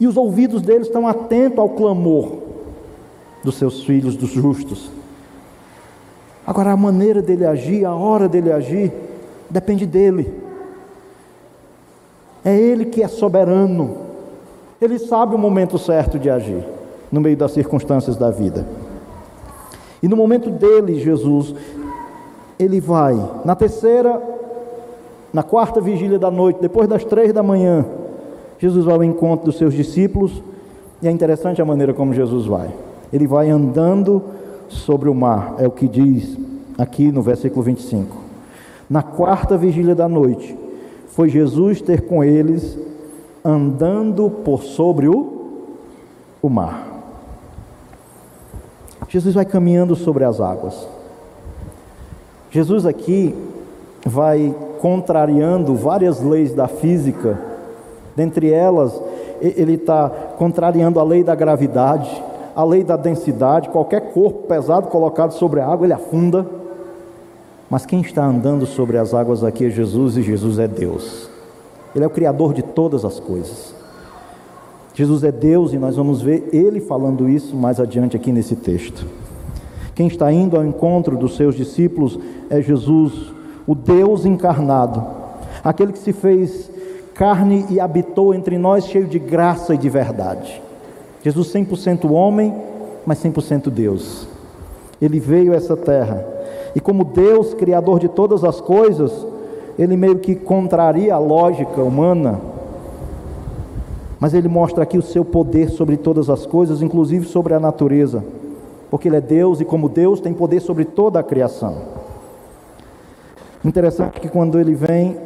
[0.00, 2.38] e os ouvidos deles estão atentos ao clamor
[3.44, 5.01] dos seus filhos, dos justos.
[6.46, 8.92] Agora, a maneira dele agir, a hora dele agir,
[9.48, 10.42] depende dele.
[12.44, 13.96] É ele que é soberano,
[14.80, 16.64] ele sabe o momento certo de agir
[17.10, 18.66] no meio das circunstâncias da vida.
[20.02, 21.54] E no momento dele, Jesus,
[22.58, 24.20] ele vai na terceira,
[25.32, 27.86] na quarta vigília da noite, depois das três da manhã,
[28.58, 30.42] Jesus vai ao encontro dos seus discípulos,
[31.00, 32.70] e é interessante a maneira como Jesus vai.
[33.12, 34.22] Ele vai andando
[34.72, 36.36] sobre o mar, é o que diz
[36.78, 38.16] aqui no versículo 25.
[38.88, 40.56] Na quarta vigília da noite,
[41.08, 42.78] foi Jesus ter com eles
[43.44, 45.68] andando por sobre o,
[46.40, 46.88] o mar.
[49.08, 50.86] Jesus vai caminhando sobre as águas.
[52.50, 53.34] Jesus aqui
[54.06, 57.38] vai contrariando várias leis da física,
[58.16, 59.00] dentre elas,
[59.40, 62.22] ele está contrariando a lei da gravidade,
[62.54, 66.46] a lei da densidade, qualquer corpo pesado colocado sobre a água, ele afunda.
[67.70, 71.28] Mas quem está andando sobre as águas aqui é Jesus e Jesus é Deus.
[71.94, 73.74] Ele é o Criador de todas as coisas.
[74.94, 79.06] Jesus é Deus e nós vamos ver ele falando isso mais adiante aqui nesse texto.
[79.94, 82.18] Quem está indo ao encontro dos seus discípulos
[82.50, 83.32] é Jesus,
[83.66, 85.04] o Deus encarnado,
[85.64, 86.70] aquele que se fez
[87.14, 90.62] carne e habitou entre nós cheio de graça e de verdade.
[91.22, 92.54] Jesus 100% homem,
[93.06, 94.26] mas 100% Deus.
[95.00, 96.26] Ele veio a essa terra
[96.74, 99.26] e como Deus, criador de todas as coisas,
[99.78, 102.52] ele meio que contraria a lógica humana
[104.22, 108.24] mas ele mostra aqui o seu poder sobre todas as coisas, inclusive sobre a natureza,
[108.88, 111.74] porque ele é Deus e, como Deus, tem poder sobre toda a criação.
[113.64, 115.18] Interessante que quando ele vem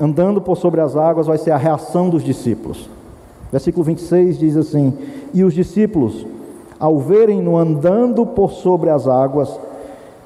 [0.00, 2.88] andando por sobre as águas, vai ser a reação dos discípulos.
[3.52, 4.94] Versículo 26 diz assim:
[5.32, 6.26] E os discípulos,
[6.78, 9.58] ao verem-no andando por sobre as águas,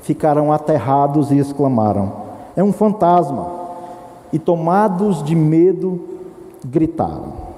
[0.03, 2.13] ficaram aterrados e exclamaram:
[2.57, 3.63] É um fantasma!
[4.33, 6.01] E tomados de medo,
[6.65, 7.53] gritaram.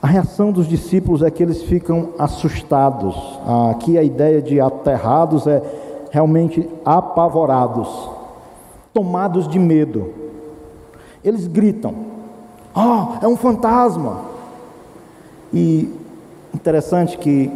[0.00, 3.16] A reação dos discípulos é que eles ficam assustados.
[3.70, 5.62] Aqui a ideia de aterrados é
[6.10, 7.88] realmente apavorados,
[8.92, 10.12] tomados de medo.
[11.24, 11.94] Eles gritam:
[12.76, 14.33] Oh, é um fantasma!
[15.54, 15.88] E
[16.52, 17.48] interessante que,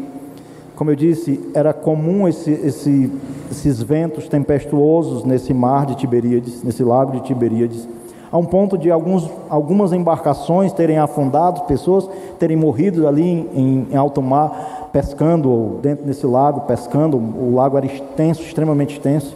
[0.76, 3.12] como eu disse, era comum esse, esse,
[3.50, 7.88] esses ventos tempestuosos nesse mar de Tiberíades, nesse lago de Tiberíades.
[8.30, 12.08] a um ponto de alguns, algumas embarcações terem afundado, pessoas
[12.38, 17.16] terem morrido ali em, em alto mar, pescando, ou dentro desse lago, pescando.
[17.16, 19.34] O lago era extenso, extremamente extenso.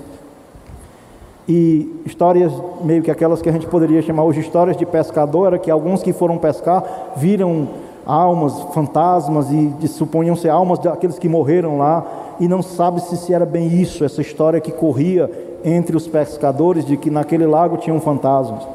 [1.49, 2.53] E histórias
[2.85, 6.01] meio que aquelas que a gente poderia chamar hoje histórias de pescador, era que alguns
[6.01, 6.85] que foram pescar
[7.17, 7.67] viram
[8.05, 12.05] almas, fantasmas, e supunham ser almas daqueles que morreram lá,
[12.41, 15.31] e não sabe se, se era bem isso, essa história que corria
[15.65, 18.67] entre os pescadores de que naquele lago tinham fantasmas.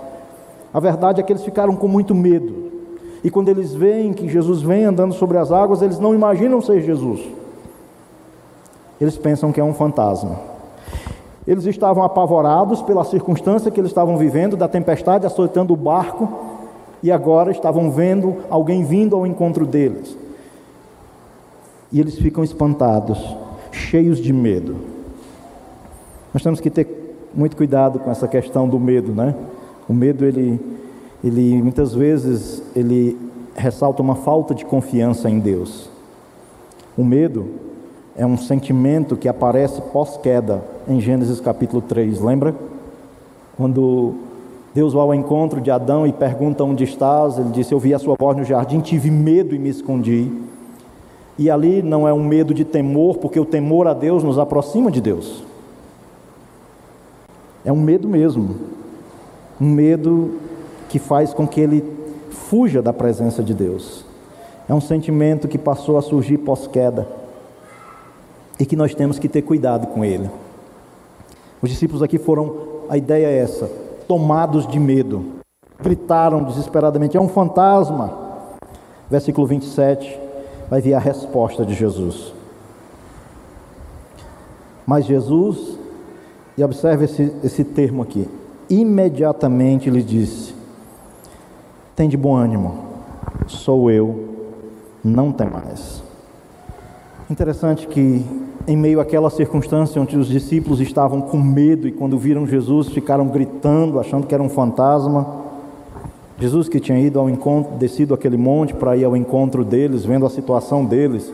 [0.73, 2.67] A verdade é que eles ficaram com muito medo.
[3.23, 6.81] E quando eles veem que Jesus vem andando sobre as águas, eles não imaginam ser
[6.81, 7.19] Jesus.
[9.01, 10.39] Eles pensam que é um fantasma.
[11.47, 16.27] Eles estavam apavorados pela circunstância que eles estavam vivendo, da tempestade açoitando o barco,
[17.01, 20.17] e agora estavam vendo alguém vindo ao encontro deles.
[21.91, 23.35] E eles ficam espantados,
[23.71, 24.75] cheios de medo.
[26.33, 26.87] Nós temos que ter
[27.33, 29.35] muito cuidado com essa questão do medo, né?
[29.87, 30.59] O medo ele
[31.23, 33.17] ele muitas vezes ele
[33.55, 35.89] ressalta uma falta de confiança em Deus.
[36.95, 37.47] O medo
[38.15, 42.55] é um sentimento que aparece pós-queda em Gênesis capítulo 3, lembra?
[43.55, 44.15] Quando
[44.77, 47.97] Deus vai ao encontro de Adão e pergunta onde estás, ele disse: Eu vi a
[47.97, 50.31] sua voz no jardim, tive medo e me escondi.
[51.35, 54.91] E ali não é um medo de temor, porque o temor a Deus nos aproxima
[54.91, 55.43] de Deus.
[57.65, 58.55] É um medo mesmo.
[59.59, 60.35] Um medo
[60.89, 61.83] que faz com que ele
[62.29, 64.05] fuja da presença de Deus.
[64.69, 67.07] É um sentimento que passou a surgir pós-queda
[68.59, 70.29] e que nós temos que ter cuidado com ele.
[71.63, 72.55] Os discípulos aqui foram,
[72.87, 75.25] a ideia é essa, tomados de medo,
[75.81, 78.25] gritaram desesperadamente: é um fantasma.
[79.09, 80.19] Versículo 27
[80.69, 82.33] vai vir a resposta de Jesus.
[84.85, 85.77] Mas Jesus,
[86.57, 88.27] e observe esse, esse termo aqui,
[88.69, 90.53] imediatamente lhe disse:
[91.95, 92.85] tem de bom ânimo,
[93.47, 94.35] sou eu,
[95.03, 96.03] não tem mais.
[97.29, 98.23] Interessante que,
[98.67, 103.27] em meio àquela circunstância onde os discípulos estavam com medo e quando viram Jesus ficaram
[103.27, 105.45] gritando, achando que era um fantasma,
[106.37, 110.25] Jesus que tinha ido ao encontro, descido aquele monte para ir ao encontro deles, vendo
[110.25, 111.33] a situação deles,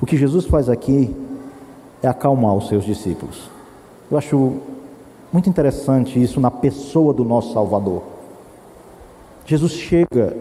[0.00, 1.14] o que Jesus faz aqui
[2.02, 3.50] é acalmar os seus discípulos.
[4.10, 4.54] Eu acho
[5.30, 8.02] muito interessante isso na pessoa do nosso Salvador.
[9.44, 10.36] Jesus chega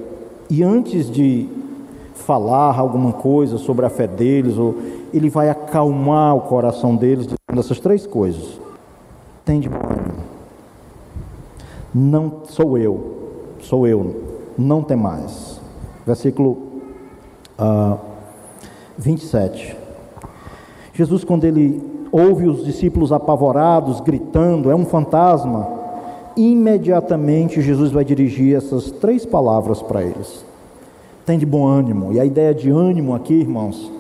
[0.50, 1.48] e antes de
[2.16, 4.76] falar alguma coisa sobre a fé deles, ou
[5.14, 8.60] ele vai acalmar o coração deles dizendo essas três coisas.
[9.46, 10.24] Tem de bom ânimo.
[11.94, 13.18] Não sou eu,
[13.60, 14.16] sou eu,
[14.58, 15.60] não tem mais.
[16.06, 16.58] Versículo uh,
[17.58, 17.98] ah,
[18.98, 19.76] 27.
[20.94, 25.68] Jesus, quando ele ouve os discípulos apavorados, gritando, é um fantasma,
[26.36, 30.46] imediatamente Jesus vai dirigir essas três palavras para eles.
[31.26, 32.14] Tem de bom ânimo.
[32.14, 33.92] E a ideia de ânimo aqui, irmãos,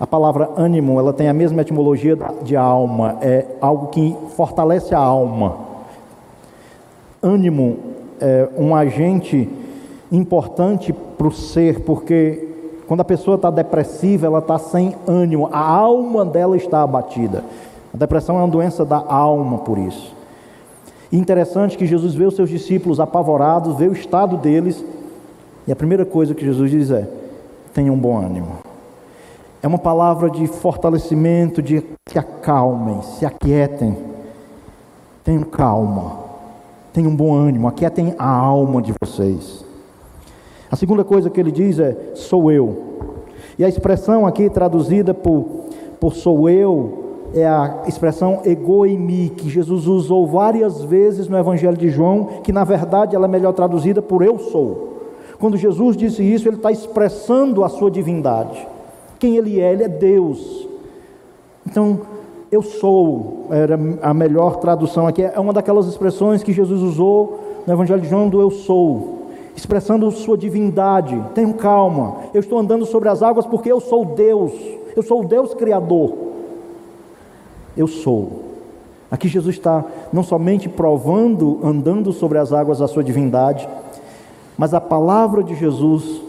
[0.00, 4.98] a palavra ânimo, ela tem a mesma etimologia de alma, é algo que fortalece a
[4.98, 5.56] alma.
[7.20, 7.76] Ânimo
[8.20, 9.48] é um agente
[10.10, 12.48] importante para o ser, porque
[12.86, 17.42] quando a pessoa está depressiva, ela está sem ânimo, a alma dela está abatida.
[17.92, 20.14] A depressão é uma doença da alma, por isso.
[21.10, 24.84] E interessante que Jesus vê os seus discípulos apavorados, vê o estado deles,
[25.66, 27.08] e a primeira coisa que Jesus diz é:
[27.74, 28.67] tenham bom ânimo.
[29.62, 33.96] É uma palavra de fortalecimento, de se acalmem, se aquietem,
[35.24, 36.18] tenham calma,
[36.92, 39.64] tenham bom ânimo, aquietem a alma de vocês.
[40.70, 42.84] A segunda coisa que ele diz é: sou eu.
[43.58, 45.44] E a expressão aqui traduzida por,
[45.98, 51.90] por sou eu é a expressão egoimi, que Jesus usou várias vezes no Evangelho de
[51.90, 54.88] João, que na verdade ela é melhor traduzida por eu sou.
[55.38, 58.66] Quando Jesus disse isso, ele está expressando a sua divindade.
[59.18, 59.72] Quem ele é?
[59.72, 60.66] Ele é Deus.
[61.66, 62.00] Então,
[62.50, 67.72] eu sou, era a melhor tradução aqui, é uma daquelas expressões que Jesus usou no
[67.72, 71.22] Evangelho de João do eu sou, expressando sua divindade.
[71.34, 74.52] Tenham calma, eu estou andando sobre as águas porque eu sou Deus,
[74.96, 76.28] eu sou o Deus Criador
[77.78, 78.42] eu sou.
[79.10, 83.66] Aqui Jesus está não somente provando, andando sobre as águas a sua divindade,
[84.58, 86.20] mas a palavra de Jesus,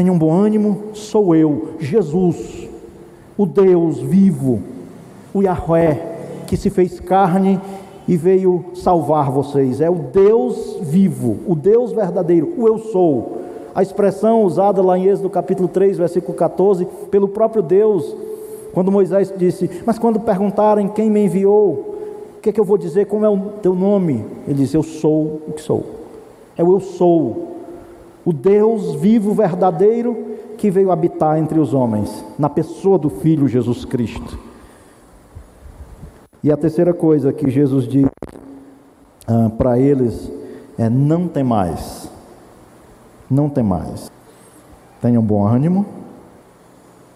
[0.00, 2.66] tenha um bom ânimo, sou eu, Jesus,
[3.36, 4.62] o Deus vivo,
[5.34, 6.00] o Yahweh,
[6.46, 7.60] que se fez carne
[8.08, 9.78] e veio salvar vocês.
[9.82, 13.42] É o Deus vivo, o Deus verdadeiro, o eu sou.
[13.74, 18.16] A expressão usada lá em Êxodo capítulo 3, versículo 14, pelo próprio Deus,
[18.72, 21.98] quando Moisés disse: Mas quando perguntarem quem me enviou,
[22.38, 23.04] O que é que eu vou dizer?
[23.04, 24.24] Como é o teu nome?
[24.48, 25.84] Ele diz: Eu sou o que sou.
[26.56, 27.49] É o eu sou.
[28.24, 33.84] O Deus vivo, verdadeiro, que veio habitar entre os homens, na pessoa do Filho Jesus
[33.84, 34.38] Cristo.
[36.42, 38.06] E a terceira coisa que Jesus diz
[39.26, 40.30] ah, para eles
[40.78, 42.10] é: Não tem mais.
[43.30, 44.10] Não tem mais.
[45.00, 45.86] Tenham bom ânimo.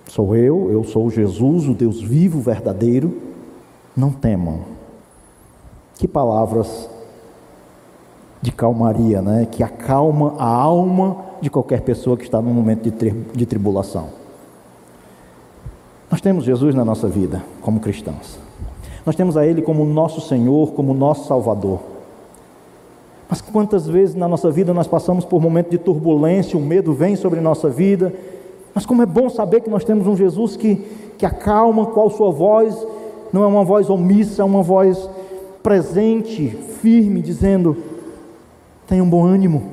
[0.06, 3.20] Sou eu, eu sou Jesus, o Deus vivo, verdadeiro.
[3.96, 4.60] Não temam.
[5.96, 6.88] Que palavras
[8.44, 9.48] de calmaria, né?
[9.50, 14.08] Que acalma a alma de qualquer pessoa que está num momento de, tri de tribulação.
[16.10, 18.38] Nós temos Jesus na nossa vida como cristãos.
[19.06, 21.80] Nós temos a Ele como nosso Senhor, como nosso Salvador.
[23.30, 27.16] Mas quantas vezes na nossa vida nós passamos por momentos de turbulência, o medo vem
[27.16, 28.12] sobre nossa vida,
[28.74, 30.76] mas como é bom saber que nós temos um Jesus que,
[31.16, 32.76] que acalma, qual sua voz
[33.32, 35.08] não é uma voz omissa, é uma voz
[35.62, 36.48] presente,
[36.82, 37.93] firme, dizendo:
[38.86, 39.72] tenham bom ânimo,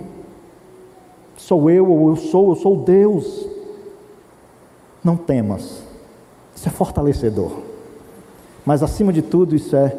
[1.37, 3.47] sou eu ou eu sou, eu sou Deus.
[5.03, 5.83] Não temas,
[6.55, 7.51] isso é fortalecedor,
[8.65, 9.97] mas acima de tudo, isso é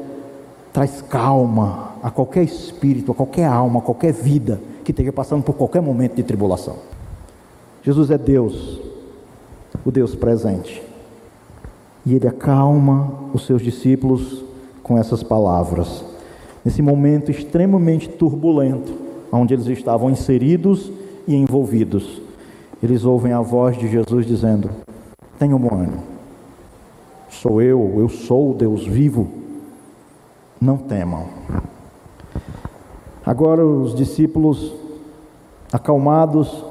[0.73, 5.55] traz calma a qualquer espírito, a qualquer alma, a qualquer vida que esteja passando por
[5.55, 6.77] qualquer momento de tribulação.
[7.83, 8.81] Jesus é Deus,
[9.85, 10.83] o Deus presente.
[12.05, 14.45] E ele acalma os seus discípulos
[14.83, 16.05] com essas palavras.
[16.65, 18.93] Nesse momento extremamente turbulento,
[19.33, 20.93] onde eles estavam inseridos
[21.27, 22.21] e envolvidos,
[22.83, 24.71] eles ouvem a voz de Jesus dizendo:
[25.39, 26.03] Tenham bom ânimo,
[27.29, 29.29] sou eu, eu sou o Deus vivo,
[30.61, 31.27] não temam.
[33.25, 34.73] Agora os discípulos,
[35.73, 36.65] acalmados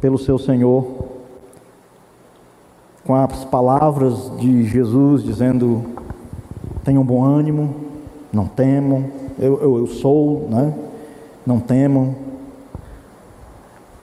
[0.00, 1.00] pelo seu Senhor,
[3.04, 5.84] com as palavras de Jesus dizendo:
[6.84, 7.89] tenham bom ânimo,
[8.32, 9.04] não temam,
[9.38, 10.72] eu, eu, eu sou, né?
[11.46, 12.14] não temam.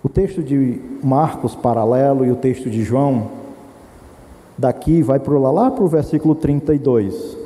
[0.03, 3.29] O texto de Marcos paralelo e o texto de João,
[4.57, 7.37] daqui vai para lá, lá para o versículo 32,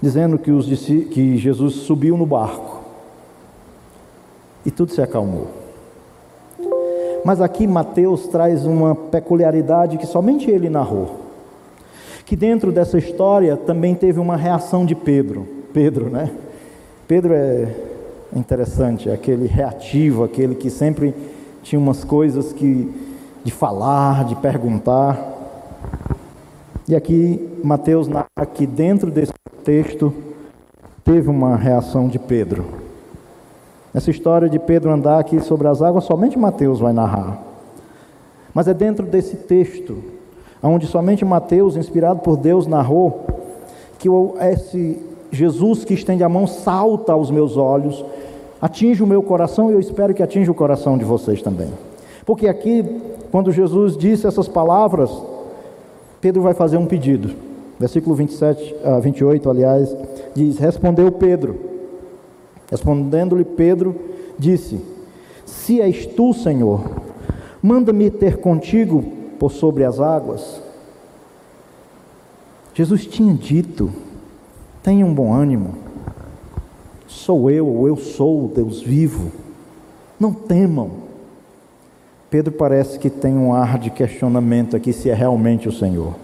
[0.00, 2.80] dizendo que, os, que Jesus subiu no barco
[4.64, 5.48] e tudo se acalmou.
[7.24, 11.30] Mas aqui Mateus traz uma peculiaridade que somente ele narrou
[12.30, 15.48] que dentro dessa história também teve uma reação de Pedro.
[15.72, 16.30] Pedro, né?
[17.06, 17.68] Pedro é
[18.34, 21.14] interessante, é aquele reativo, aquele que sempre
[21.62, 22.92] tinha umas coisas que
[23.44, 25.18] de falar, de perguntar.
[26.88, 29.32] E aqui Mateus narra que dentro desse
[29.64, 30.12] texto
[31.04, 32.64] teve uma reação de Pedro.
[33.94, 37.42] Essa história de Pedro andar aqui sobre as águas somente Mateus vai narrar.
[38.54, 39.98] Mas é dentro desse texto
[40.62, 43.26] onde somente Mateus, inspirado por Deus, narrou
[43.98, 44.08] que
[44.40, 48.04] esse Jesus que estende a mão salta aos meus olhos,
[48.60, 51.68] atinge o meu coração e eu espero que atinja o coração de vocês também.
[52.26, 52.84] Porque aqui,
[53.30, 55.10] quando Jesus disse essas palavras,
[56.20, 57.30] Pedro vai fazer um pedido.
[57.78, 59.96] Versículo 27, 28, aliás,
[60.34, 61.58] diz: Respondeu Pedro.
[62.70, 63.96] Respondendo-lhe Pedro,
[64.38, 64.80] disse:
[65.46, 66.82] Se és tu, Senhor,
[67.62, 69.02] manda-me ter contigo
[69.38, 70.60] por sobre as águas.
[72.74, 73.90] Jesus tinha dito:
[74.82, 75.74] tenham bom ânimo,
[77.06, 79.30] sou eu, eu sou o Deus vivo,
[80.18, 80.90] não temam.
[82.30, 86.14] Pedro parece que tem um ar de questionamento aqui se é realmente o Senhor.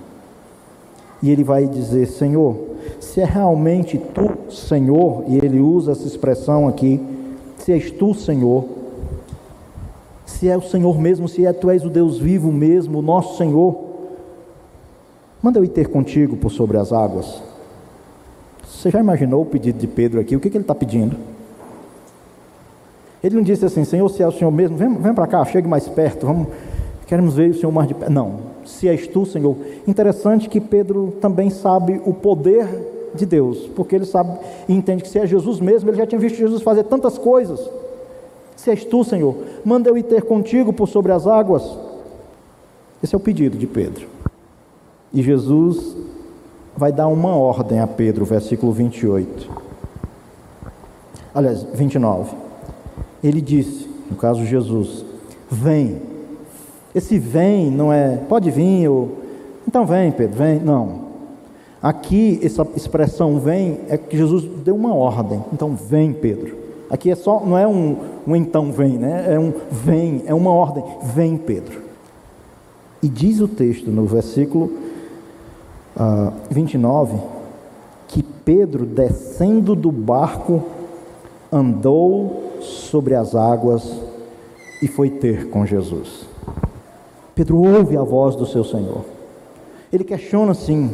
[1.23, 2.57] E ele vai dizer: Senhor,
[3.01, 7.01] se é realmente tu, Senhor, e ele usa essa expressão aqui,
[7.59, 8.65] se és tu, Senhor,
[10.25, 13.37] se é o Senhor mesmo, se é tu és o Deus vivo mesmo, o nosso
[13.37, 13.77] Senhor,
[15.43, 17.43] manda eu ir ter contigo por sobre as águas.
[18.77, 20.37] Você já imaginou o pedido de Pedro aqui?
[20.37, 21.17] O que, que ele está pedindo?
[23.25, 25.67] Ele não disse assim, Senhor, se é o Senhor mesmo, vem, vem para cá, chegue
[25.67, 26.49] mais perto, vamos,
[27.07, 28.13] queremos ver o Senhor mais de perto.
[28.13, 28.37] Não,
[28.67, 29.57] se és tu, Senhor.
[29.89, 32.69] Interessante que Pedro também sabe o poder
[33.15, 36.21] de Deus, porque ele sabe e entende que se é Jesus mesmo, ele já tinha
[36.21, 37.59] visto Jesus fazer tantas coisas.
[38.57, 41.79] Se és tu, Senhor, manda eu ir ter contigo por sobre as águas.
[43.03, 44.07] Esse é o pedido de Pedro.
[45.15, 45.97] E Jesus
[46.77, 49.51] vai dar uma ordem a Pedro, versículo 28.
[51.35, 52.35] Aliás, 29.
[53.23, 55.05] Ele disse, no caso Jesus,
[55.51, 56.01] vem.
[56.95, 59.19] Esse vem não é, pode vir, ou,
[59.67, 60.61] então vem, Pedro, vem.
[60.61, 61.07] Não.
[61.83, 65.43] Aqui, essa expressão vem é que Jesus deu uma ordem.
[65.53, 66.57] Então, vem, Pedro.
[66.89, 67.97] Aqui é só, não é um,
[68.27, 69.35] um então vem, né?
[69.35, 70.85] É um vem, é uma ordem.
[71.15, 71.81] Vem, Pedro.
[73.03, 74.86] E diz o texto no versículo
[75.97, 77.19] uh, ah, 29
[78.09, 80.63] que Pedro, descendo do barco,
[81.51, 84.01] andou sobre as águas
[84.83, 86.27] e foi ter com Jesus.
[87.35, 89.05] Pedro ouve a voz do seu Senhor.
[89.93, 90.91] Ele questiona sim,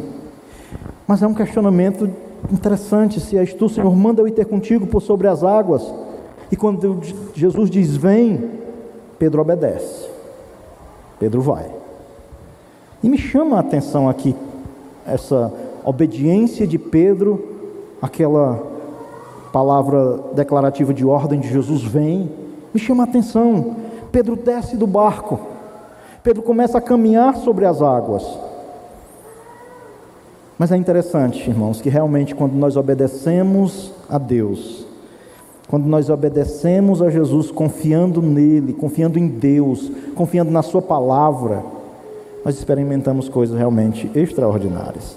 [1.06, 2.10] mas é um questionamento
[2.50, 3.20] interessante.
[3.20, 5.82] Se és tu, Senhor, manda eu ir ter contigo por sobre as águas.
[6.50, 7.00] E quando
[7.34, 8.50] Jesus diz vem,
[9.18, 10.08] Pedro obedece.
[11.18, 11.70] Pedro vai.
[13.02, 14.34] E me chama a atenção aqui
[15.06, 15.52] essa
[15.84, 17.48] obediência de Pedro,
[18.00, 18.62] aquela
[19.52, 22.30] palavra declarativa de ordem de Jesus vem,
[22.72, 23.76] me chama a atenção.
[24.10, 25.38] Pedro desce do barco.
[26.22, 28.26] Pedro começa a caminhar sobre as águas.
[30.58, 34.86] Mas é interessante, irmãos, que realmente quando nós obedecemos a Deus,
[35.68, 41.64] quando nós obedecemos a Jesus confiando nele, confiando em Deus, confiando na Sua palavra,
[42.44, 45.16] nós experimentamos coisas realmente extraordinárias.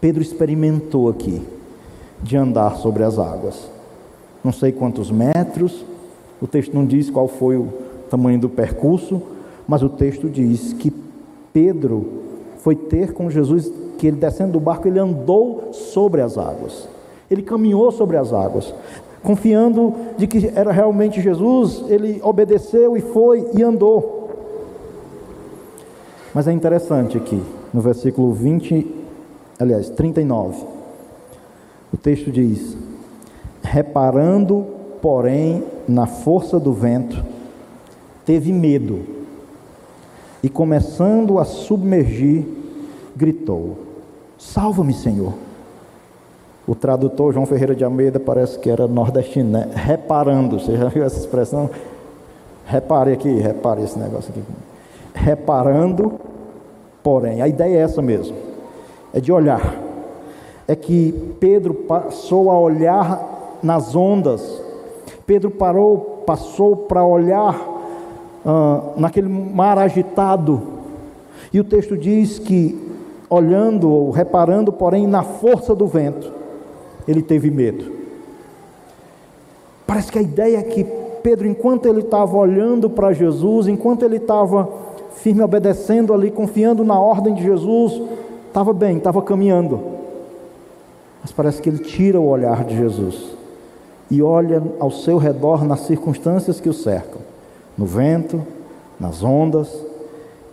[0.00, 1.42] Pedro experimentou aqui
[2.22, 3.68] de andar sobre as águas.
[4.42, 5.84] Não sei quantos metros,
[6.40, 7.68] o texto não diz qual foi o
[8.10, 9.22] tamanho do percurso,
[9.66, 10.92] mas o texto diz que
[11.52, 12.22] Pedro
[12.58, 16.86] foi ter com Jesus, que ele descendo do barco, ele andou sobre as águas.
[17.30, 18.74] Ele caminhou sobre as águas,
[19.22, 24.23] confiando de que era realmente Jesus, ele obedeceu e foi e andou.
[26.34, 27.40] Mas é interessante aqui,
[27.72, 28.84] no versículo 20,
[29.58, 30.64] aliás, 39.
[31.92, 32.76] O texto diz:
[33.62, 34.66] Reparando,
[35.00, 37.24] porém, na força do vento,
[38.26, 39.02] teve medo
[40.42, 42.44] e, começando a submergir,
[43.14, 43.78] gritou:
[44.36, 45.34] Salva-me, Senhor.
[46.66, 49.70] O tradutor João Ferreira de Almeida parece que era nordestino, né?
[49.72, 51.70] Reparando, você já viu essa expressão?
[52.66, 54.42] Repare aqui, repare esse negócio aqui
[55.14, 56.20] reparando,
[57.02, 58.36] porém, a ideia é essa mesmo,
[59.12, 59.74] é de olhar.
[60.66, 64.62] É que Pedro passou a olhar nas ondas,
[65.26, 67.54] Pedro parou, passou para olhar
[68.44, 70.60] uh, naquele mar agitado,
[71.52, 72.76] e o texto diz que,
[73.30, 76.32] olhando ou reparando, porém, na força do vento,
[77.06, 77.92] ele teve medo.
[79.86, 80.84] Parece que a ideia é que
[81.22, 84.68] Pedro, enquanto ele estava olhando para Jesus, enquanto ele estava
[85.16, 88.00] firme obedecendo ali, confiando na ordem de Jesus,
[88.48, 89.80] estava bem, estava caminhando.
[91.22, 93.34] Mas parece que ele tira o olhar de Jesus
[94.10, 97.20] e olha ao seu redor nas circunstâncias que o cercam,
[97.76, 98.42] no vento,
[99.00, 99.74] nas ondas,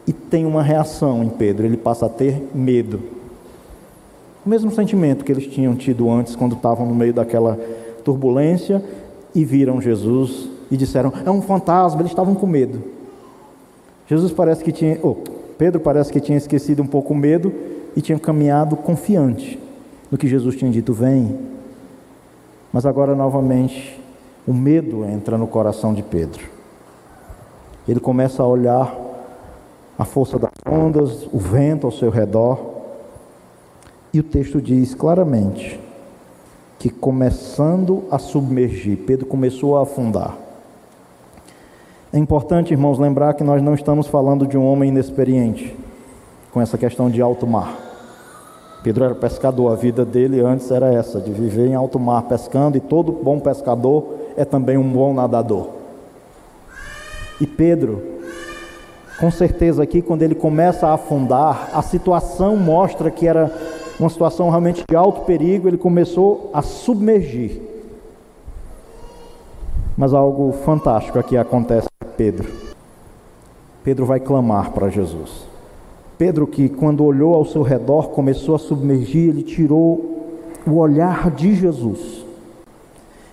[0.08, 3.02] e tem uma reação em Pedro, ele passa a ter medo.
[4.46, 7.60] O mesmo sentimento que eles tinham tido antes quando estavam no meio daquela
[8.04, 8.84] turbulência
[9.36, 12.82] e viram Jesus e disseram: "É um fantasma", eles estavam com medo.
[14.12, 15.16] Jesus parece que tinha, oh,
[15.58, 17.54] Pedro parece que tinha esquecido um pouco o medo
[17.96, 19.58] e tinha caminhado confiante
[20.12, 21.40] no que Jesus tinha dito: vem.
[22.74, 23.98] Mas agora novamente
[24.46, 26.44] o medo entra no coração de Pedro.
[27.88, 28.94] Ele começa a olhar
[29.98, 32.60] a força das ondas, o vento ao seu redor,
[34.14, 35.80] e o texto diz claramente
[36.78, 40.51] que começando a submergir, Pedro começou a afundar.
[42.14, 45.74] É importante, irmãos, lembrar que nós não estamos falando de um homem inexperiente
[46.52, 47.80] com essa questão de alto mar.
[48.84, 52.76] Pedro era pescador, a vida dele antes era essa, de viver em alto mar pescando,
[52.76, 55.70] e todo bom pescador é também um bom nadador.
[57.40, 58.04] E Pedro,
[59.18, 63.50] com certeza aqui, quando ele começa a afundar, a situação mostra que era
[63.98, 67.71] uma situação realmente de alto perigo, ele começou a submergir.
[69.98, 71.88] Mas algo fantástico aqui acontece
[72.18, 72.48] Pedro.
[73.84, 75.46] Pedro vai clamar para Jesus.
[76.18, 80.22] Pedro, que quando olhou ao seu redor, começou a submergir, ele tirou
[80.68, 82.24] o olhar de Jesus.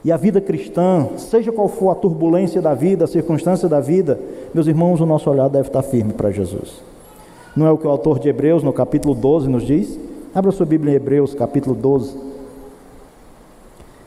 [0.02, 4.18] E a vida cristã, seja qual for a turbulência da vida, a circunstância da vida,
[4.54, 6.80] meus irmãos, o nosso olhar deve estar firme para Jesus.
[7.54, 9.98] Não é o que o autor de Hebreus, no capítulo 12, nos diz?
[10.34, 12.16] Abra sua Bíblia em Hebreus, capítulo 12.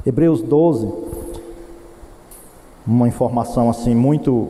[0.05, 0.87] Hebreus 12,
[2.85, 4.49] uma informação assim muito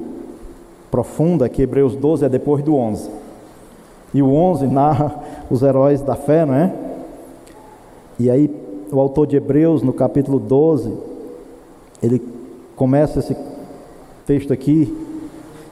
[0.89, 3.09] profunda que Hebreus 12 é depois do 11.
[4.13, 5.15] E o 11 narra
[5.49, 6.73] os heróis da fé, não é?
[8.19, 8.53] E aí
[8.91, 10.93] o autor de Hebreus, no capítulo 12,
[12.03, 12.21] ele
[12.75, 13.36] começa esse
[14.25, 14.95] texto aqui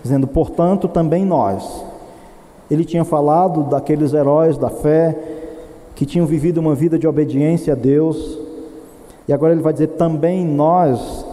[0.01, 1.83] dizendo: "Portanto, também nós".
[2.71, 5.17] Ele tinha falado daqueles heróis da fé
[5.95, 8.37] que tinham vivido uma vida de obediência a Deus.
[9.27, 11.25] E agora ele vai dizer: "Também nós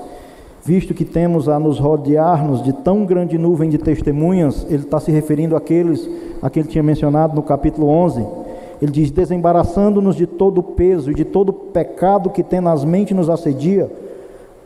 [0.66, 5.12] visto que temos a nos rodear-nos de tão grande nuvem de testemunhas, ele está se
[5.12, 6.10] referindo àqueles
[6.42, 8.26] a que ele tinha mencionado no capítulo 11,
[8.82, 13.30] ele diz: desembaraçando-nos de todo o peso e de todo o pecado que tenazmente nos
[13.30, 13.88] assedia,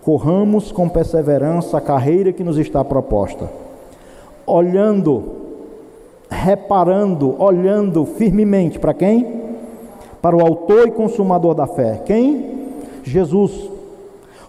[0.03, 3.51] corramos com perseverança a carreira que nos está proposta,
[4.47, 5.23] olhando,
[6.31, 9.39] reparando, olhando firmemente para quem?
[10.23, 12.01] Para o Autor e Consumador da fé.
[12.07, 12.71] Quem?
[13.05, 13.80] Jesus,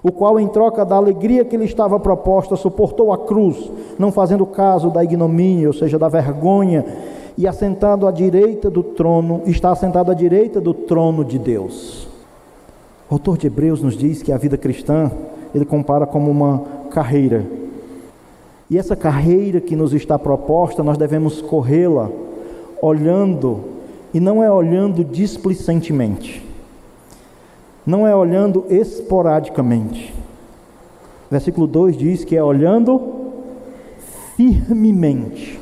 [0.04, 4.46] o qual, em troca da alegria que lhe estava proposta, suportou a cruz, não fazendo
[4.46, 6.84] caso da ignomínia, ou seja, da vergonha,
[7.38, 12.08] e assentado à direita do trono, está assentado à direita do trono de Deus.
[13.10, 15.12] O autor de Hebreus nos diz que a vida cristã,
[15.54, 17.46] ele compara como uma carreira.
[18.70, 22.10] E essa carreira que nos está proposta, nós devemos corrê-la
[22.82, 23.60] olhando,
[24.14, 26.51] e não é olhando displicentemente
[27.86, 30.14] não é olhando esporadicamente.
[31.30, 33.02] Versículo 2 diz que é olhando
[34.36, 35.60] firmemente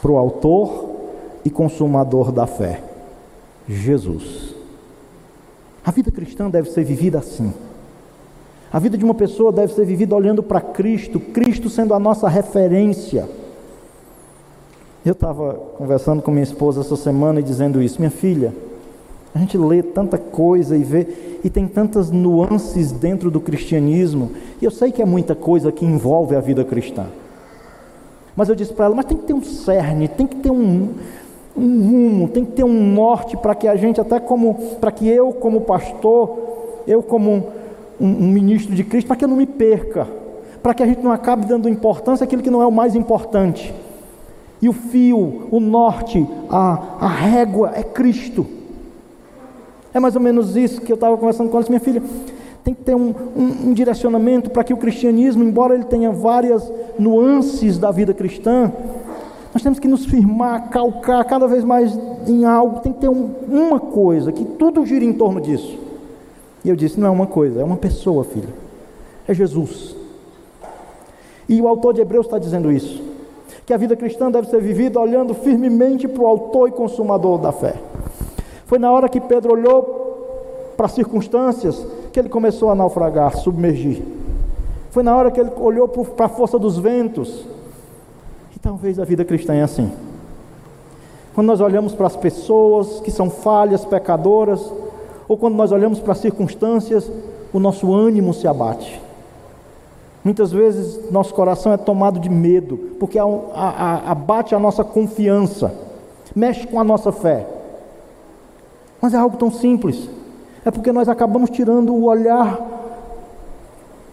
[0.00, 0.90] para o Autor
[1.44, 2.82] e Consumador da fé,
[3.68, 4.54] Jesus.
[5.84, 7.52] A vida cristã deve ser vivida assim.
[8.72, 12.28] A vida de uma pessoa deve ser vivida olhando para Cristo, Cristo sendo a nossa
[12.28, 13.28] referência.
[15.04, 18.54] Eu estava conversando com minha esposa essa semana e dizendo isso, minha filha,
[19.34, 21.06] a gente lê tanta coisa e vê,
[21.44, 25.84] e tem tantas nuances dentro do cristianismo, e eu sei que é muita coisa que
[25.84, 27.06] envolve a vida cristã.
[28.34, 30.88] Mas eu disse para ela, mas tem que ter um cerne, tem que ter um,
[31.56, 35.08] um rumo, tem que ter um norte para que a gente, até como, para que
[35.08, 36.38] eu como pastor,
[36.86, 37.48] eu como
[38.00, 40.08] um, um ministro de Cristo, para que eu não me perca,
[40.62, 43.72] para que a gente não acabe dando importância àquilo que não é o mais importante.
[44.62, 48.46] E o fio, o norte, a, a régua é Cristo.
[49.92, 52.02] É mais ou menos isso que eu estava conversando com ela, minha filha.
[52.62, 56.70] Tem que ter um, um, um direcionamento para que o cristianismo, embora ele tenha várias
[56.98, 58.70] nuances da vida cristã,
[59.52, 62.80] nós temos que nos firmar, calcar cada vez mais em algo.
[62.80, 65.78] Tem que ter um, uma coisa, que tudo gira em torno disso.
[66.64, 68.48] E eu disse: não é uma coisa, é uma pessoa, filha.
[69.26, 69.96] É Jesus.
[71.48, 73.02] E o autor de Hebreus está dizendo isso.
[73.66, 77.50] Que a vida cristã deve ser vivida olhando firmemente para o autor e consumador da
[77.50, 77.74] fé.
[78.70, 84.00] Foi na hora que Pedro olhou para as circunstâncias que ele começou a naufragar, submergir.
[84.92, 87.46] Foi na hora que ele olhou para a força dos ventos.
[88.54, 89.90] E talvez a vida cristã é assim.
[91.34, 94.72] Quando nós olhamos para as pessoas que são falhas, pecadoras,
[95.26, 97.10] ou quando nós olhamos para as circunstâncias,
[97.52, 99.02] o nosso ânimo se abate.
[100.22, 105.74] Muitas vezes nosso coração é tomado de medo, porque abate a nossa confiança,
[106.36, 107.58] mexe com a nossa fé.
[109.00, 110.08] Mas é algo tão simples.
[110.64, 112.58] É porque nós acabamos tirando o olhar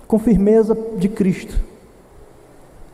[0.08, 1.60] com firmeza de Cristo.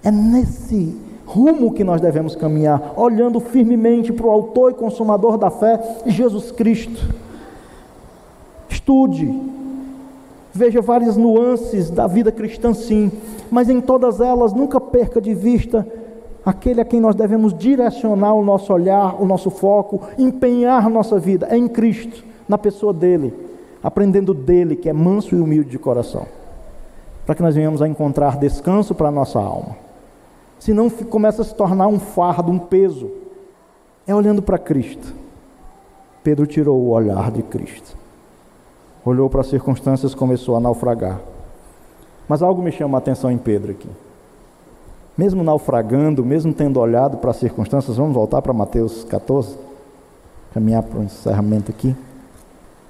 [0.04, 5.50] É nesse rumo que nós devemos caminhar, olhando firmemente para o Autor e Consumador da
[5.50, 7.14] fé, Jesus Cristo.
[8.70, 9.42] Estude,
[10.54, 13.12] veja várias nuances da vida cristã, sim,
[13.50, 15.88] mas em todas elas nunca perca de vista
[16.46, 21.48] aquele a quem nós devemos direcionar o nosso olhar, o nosso foco, empenhar nossa vida
[21.50, 23.34] é em Cristo, na pessoa dele,
[23.82, 26.26] aprendendo dele, que é manso e humilde de coração,
[27.26, 29.76] para que nós venhamos a encontrar descanso para a nossa alma.
[30.60, 33.12] Senão começa a se tornar um fardo, um peso.
[34.08, 35.14] É olhando para Cristo.
[36.24, 37.98] Pedro tirou o olhar de Cristo.
[39.06, 41.20] Olhou para as circunstâncias, começou a naufragar.
[42.30, 43.90] Mas algo me chama a atenção em Pedro aqui
[45.18, 49.58] mesmo naufragando, mesmo tendo olhado para as circunstâncias, vamos voltar para Mateus 14,
[50.54, 51.96] caminhar para o encerramento aqui.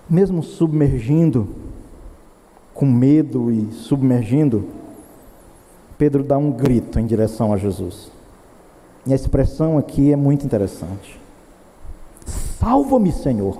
[0.09, 1.47] Mesmo submergindo,
[2.73, 4.67] com medo e submergindo,
[5.97, 8.11] Pedro dá um grito em direção a Jesus.
[9.05, 11.19] E a expressão aqui é muito interessante.
[12.25, 13.57] Salva-me, Senhor.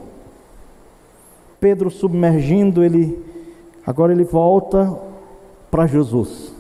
[1.60, 3.24] Pedro submergindo, ele
[3.86, 4.98] agora ele volta
[5.70, 6.53] para Jesus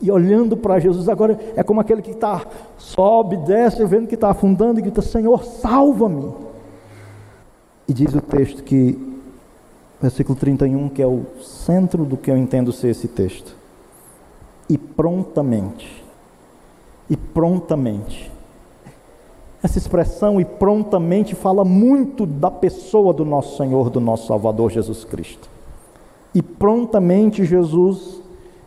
[0.00, 1.08] e olhando para Jesus.
[1.08, 2.46] Agora é como aquele que está,
[2.76, 6.32] sobe, desce, vendo que está afundando e grita: Senhor, salva-me.
[7.86, 8.98] E diz o texto que,
[10.00, 13.56] versículo 31, que é o centro do que eu entendo ser esse texto.
[14.68, 16.04] E prontamente,
[17.08, 18.30] e prontamente.
[19.60, 25.04] Essa expressão e prontamente fala muito da pessoa do nosso Senhor, do nosso Salvador Jesus
[25.04, 25.48] Cristo.
[26.32, 28.22] E prontamente Jesus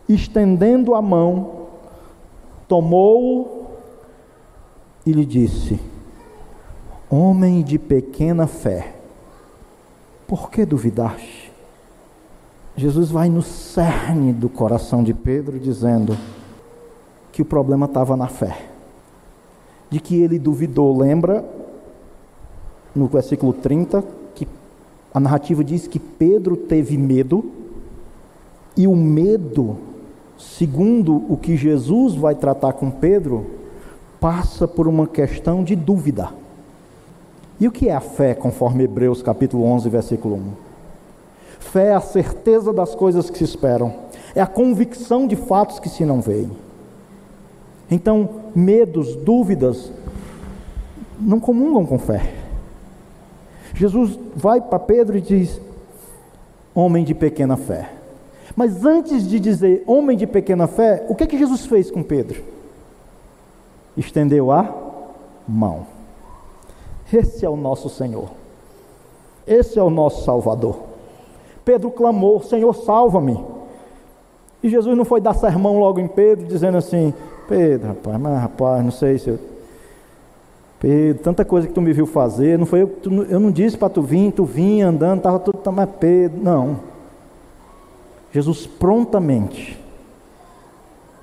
[0.08, 1.66] estendendo a mão,
[2.68, 3.66] tomou-o
[5.04, 5.80] e lhe disse:
[7.10, 8.94] Homem de pequena fé,
[10.26, 11.52] por que duvidaste?
[12.76, 16.16] Jesus vai no cerne do coração de Pedro, dizendo
[17.30, 18.66] que o problema estava na fé,
[19.90, 21.44] de que ele duvidou, lembra?
[22.94, 24.46] no versículo 30, que
[25.12, 27.44] a narrativa diz que Pedro teve medo,
[28.76, 29.76] e o medo,
[30.42, 33.46] segundo o que Jesus vai tratar com Pedro,
[34.20, 36.30] passa por uma questão de dúvida.
[37.60, 40.40] E o que é a fé, conforme Hebreus capítulo 11, versículo 1?
[41.60, 43.94] Fé é a certeza das coisas que se esperam,
[44.34, 46.50] é a convicção de fatos que se não veem.
[47.90, 49.92] Então, medos, dúvidas,
[51.20, 52.34] não comungam com fé.
[53.74, 55.60] Jesus vai para Pedro e diz:
[56.74, 58.01] Homem de pequena fé.
[58.54, 62.02] Mas antes de dizer homem de pequena fé, o que é que Jesus fez com
[62.02, 62.42] Pedro?
[63.96, 64.74] Estendeu a
[65.48, 65.86] mão.
[67.12, 68.30] Esse é o nosso Senhor.
[69.46, 70.76] Esse é o nosso Salvador.
[71.64, 73.38] Pedro clamou: Senhor, salva-me.
[74.62, 77.12] E Jesus não foi dar sermão logo em Pedro, dizendo assim:
[77.48, 79.38] Pedro, rapaz, mas rapaz, não sei se eu.
[80.78, 83.78] Pedro, tanta coisa que tu me viu fazer, não foi eu, tu, eu não disse
[83.78, 86.91] para tu vir, tu vinha andando, estava tudo, mas Pedro, não.
[88.32, 89.78] Jesus prontamente,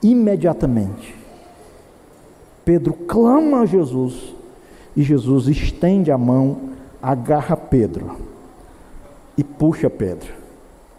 [0.02, 1.16] imediatamente,
[2.64, 4.36] Pedro clama a Jesus
[4.96, 6.70] e Jesus estende a mão,
[7.02, 8.18] agarra Pedro
[9.38, 10.32] e puxa Pedro.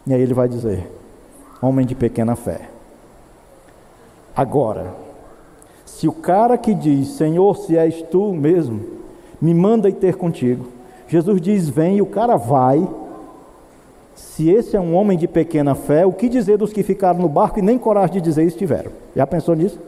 [0.06, 0.90] E aí ele vai dizer:
[1.62, 2.68] Homem de pequena fé.
[4.34, 4.94] Agora,
[5.84, 8.80] se o cara que diz, Senhor, se és tu mesmo,
[9.40, 10.66] me manda ir ter contigo.
[11.06, 12.88] Jesus diz, vem, e o cara vai.
[14.20, 17.28] Se esse é um homem de pequena fé, o que dizer dos que ficaram no
[17.28, 18.92] barco e nem coragem de dizer isso tiveram?
[19.16, 19.80] Já pensou nisso?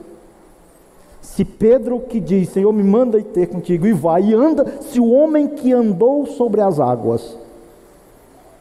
[1.20, 4.98] Se Pedro que diz, Senhor, me manda ir ter contigo, e vai e anda, se
[4.98, 7.36] o homem que andou sobre as águas,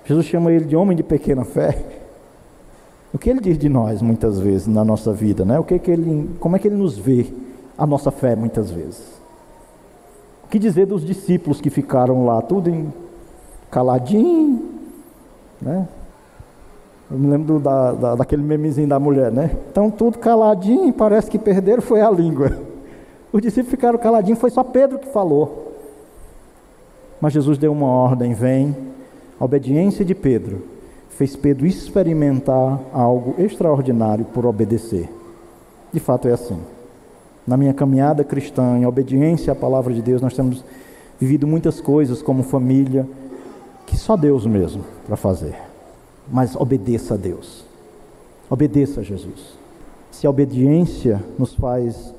[0.03, 1.81] Jesus chama ele de homem de pequena fé,
[3.13, 5.57] o que ele diz de nós muitas vezes na nossa vida, né?
[5.57, 7.27] O que, que ele, como é que ele nos vê
[7.77, 9.21] a nossa fé muitas vezes?
[10.43, 12.93] O que dizer dos discípulos que ficaram lá tudo em
[13.69, 14.80] caladinho,
[15.61, 15.87] né?
[17.09, 19.51] Eu me lembro da, da, daquele memezinho da mulher, né?
[19.69, 22.57] Então tudo caladinho, parece que perderam foi a língua.
[23.33, 25.73] Os discípulos ficaram caladinhos, foi só Pedro que falou.
[27.19, 28.75] Mas Jesus deu uma ordem, vem,
[29.39, 30.63] a obediência de Pedro
[31.09, 35.09] fez Pedro experimentar algo extraordinário por obedecer.
[35.93, 36.57] De fato é assim.
[37.45, 40.63] Na minha caminhada cristã, em obediência à palavra de Deus, nós temos
[41.19, 43.05] vivido muitas coisas como família
[43.85, 45.55] que só Deus mesmo para fazer.
[46.29, 47.63] Mas obedeça a Deus.
[48.49, 49.57] Obedeça a Jesus.
[50.11, 52.13] Se a obediência nos faz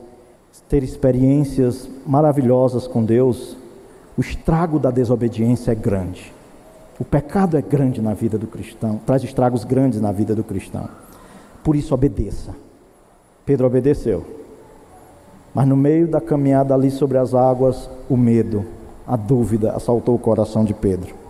[0.73, 3.55] ter experiências maravilhosas com Deus,
[4.17, 6.33] o estrago da desobediência é grande.
[6.99, 10.89] O pecado é grande na vida do cristão, traz estragos grandes na vida do cristão.
[11.63, 12.55] Por isso, obedeça.
[13.45, 14.25] Pedro obedeceu.
[15.55, 18.65] Mas no meio da caminhada ali sobre as águas, o medo,
[19.07, 21.22] a dúvida assaltou o coração de Pedro.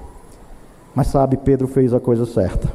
[0.94, 2.68] Mas sabe, Pedro fez a coisa certa,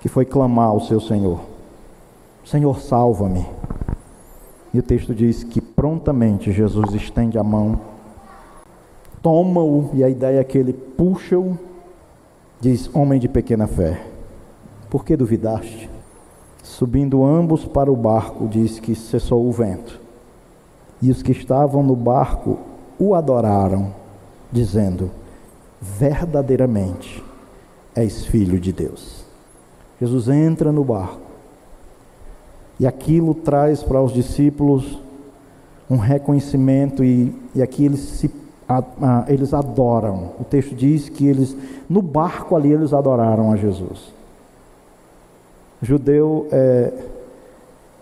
[0.00, 1.40] que foi clamar ao seu Senhor:
[2.44, 3.46] Senhor, salva-me.
[4.74, 7.92] E o texto diz que prontamente Jesus estende a mão
[9.22, 11.56] toma-o, e a ideia é que ele puxa-o,
[12.60, 14.04] diz: Homem de pequena fé,
[14.90, 15.88] por que duvidaste?
[16.62, 20.00] Subindo ambos para o barco, diz que cessou o vento.
[21.00, 22.58] E os que estavam no barco
[22.98, 23.94] o adoraram,
[24.50, 25.10] dizendo:
[25.82, 27.22] Verdadeiramente
[27.92, 29.24] és filho de Deus.
[30.00, 31.20] Jesus entra no barco,
[32.78, 34.98] e aquilo traz para os discípulos
[35.90, 38.30] um reconhecimento, e, e aqui eles se
[39.28, 40.30] eles adoram.
[40.40, 41.54] O texto diz que eles,
[41.90, 44.12] no barco ali, eles adoraram a Jesus.
[45.82, 46.92] O judeu é,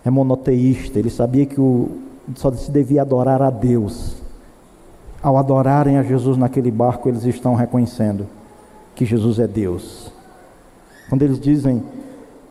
[0.05, 1.89] é monoteísta, ele sabia que o,
[2.35, 4.20] só se devia adorar a Deus.
[5.21, 8.27] Ao adorarem a Jesus naquele barco, eles estão reconhecendo
[8.95, 10.11] que Jesus é Deus.
[11.09, 11.83] Quando eles dizem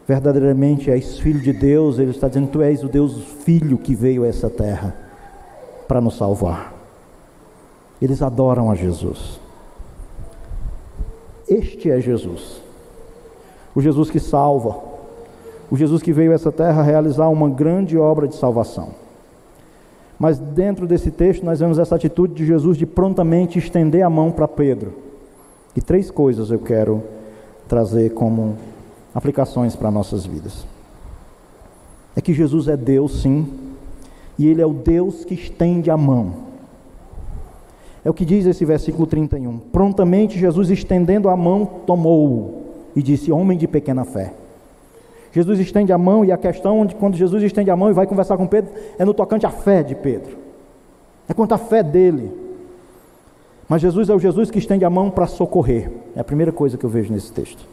[0.07, 4.25] verdadeiramente és filho de Deus, ele está dizendo tu és o Deus filho que veio
[4.25, 4.95] a essa terra
[5.89, 6.73] para nos salvar.
[8.01, 9.41] Eles adoram a Jesus.
[11.49, 12.61] Este é Jesus.
[13.75, 14.79] O Jesus que salva.
[15.71, 18.91] O Jesus que veio a essa terra realizar uma grande obra de salvação.
[20.21, 24.31] Mas dentro desse texto nós vemos essa atitude de Jesus de prontamente estender a mão
[24.31, 24.93] para Pedro.
[25.75, 27.03] E três coisas eu quero
[27.67, 28.55] trazer como
[29.15, 30.67] aplicações para nossas vidas.
[32.15, 33.49] É que Jesus é Deus, sim,
[34.39, 36.35] e Ele é o Deus que estende a mão.
[38.05, 39.59] É o que diz esse versículo 31.
[39.73, 42.63] Prontamente Jesus, estendendo a mão, tomou-o
[42.95, 44.35] e disse: Homem de pequena fé.
[45.33, 48.07] Jesus estende a mão, e a questão de quando Jesus estende a mão e vai
[48.07, 50.37] conversar com Pedro é no tocante à fé de Pedro.
[51.29, 52.33] É quanto à fé dele.
[53.69, 55.89] Mas Jesus é o Jesus que estende a mão para socorrer.
[56.17, 57.65] É a primeira coisa que eu vejo nesse texto.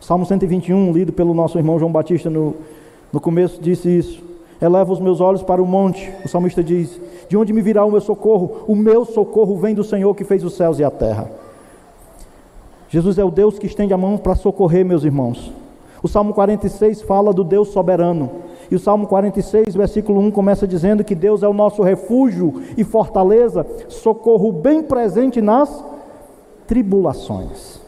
[0.00, 2.54] Salmo 121, lido pelo nosso irmão João Batista no,
[3.12, 4.24] no começo, disse isso.
[4.62, 6.10] Eleva os meus olhos para o monte.
[6.24, 6.98] O salmista diz:
[7.28, 8.64] De onde me virá o meu socorro?
[8.66, 11.30] O meu socorro vem do Senhor que fez os céus e a terra.
[12.88, 15.52] Jesus é o Deus que estende a mão para socorrer, meus irmãos.
[16.02, 18.30] O Salmo 46 fala do Deus soberano.
[18.70, 22.84] E o Salmo 46, versículo 1 começa dizendo que Deus é o nosso refúgio e
[22.84, 25.84] fortaleza, socorro bem presente nas
[26.66, 27.80] tribulações.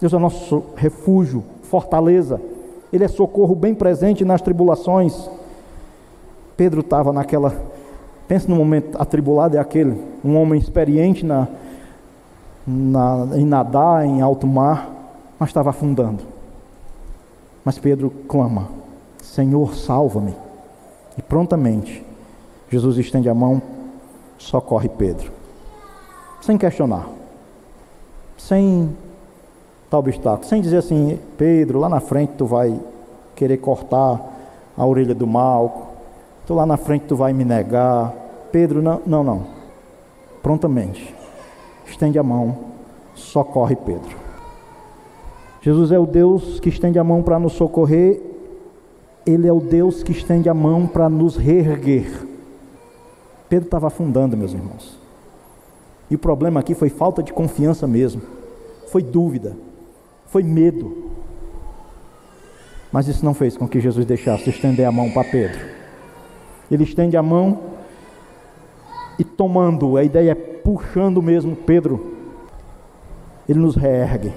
[0.00, 2.40] Deus é o nosso refúgio, fortaleza.
[2.92, 5.30] Ele é socorro bem presente nas tribulações.
[6.56, 7.54] Pedro estava naquela.
[8.26, 11.48] Pensa no momento atribulado, é aquele, um homem experiente na,
[12.66, 14.88] na, em nadar em alto mar,
[15.38, 16.22] mas estava afundando.
[17.64, 18.68] Mas Pedro clama:
[19.22, 20.34] Senhor, salva-me.
[21.16, 22.04] E prontamente,
[22.68, 23.60] Jesus estende a mão,
[24.38, 25.30] socorre Pedro.
[26.40, 27.06] Sem questionar,
[28.38, 28.96] sem
[29.90, 32.78] tal obstáculo, sem dizer assim: Pedro, lá na frente tu vai
[33.34, 34.20] querer cortar
[34.76, 35.94] a orelha do mal,
[36.46, 38.14] tu lá na frente tu vai me negar.
[38.50, 39.46] Pedro, não, não, não.
[40.42, 41.14] Prontamente,
[41.86, 42.56] estende a mão,
[43.14, 44.19] socorre Pedro.
[45.60, 48.20] Jesus é o Deus que estende a mão para nos socorrer,
[49.26, 52.26] Ele é o Deus que estende a mão para nos reerguer.
[53.48, 54.98] Pedro estava afundando, meus irmãos.
[56.10, 58.22] E o problema aqui foi falta de confiança mesmo,
[58.88, 59.56] foi dúvida,
[60.26, 61.10] foi medo.
[62.90, 65.60] Mas isso não fez com que Jesus deixasse estender a mão para Pedro.
[66.70, 67.60] Ele estende a mão
[69.18, 72.14] e tomando, a ideia é puxando mesmo Pedro,
[73.48, 74.32] ele nos reergue.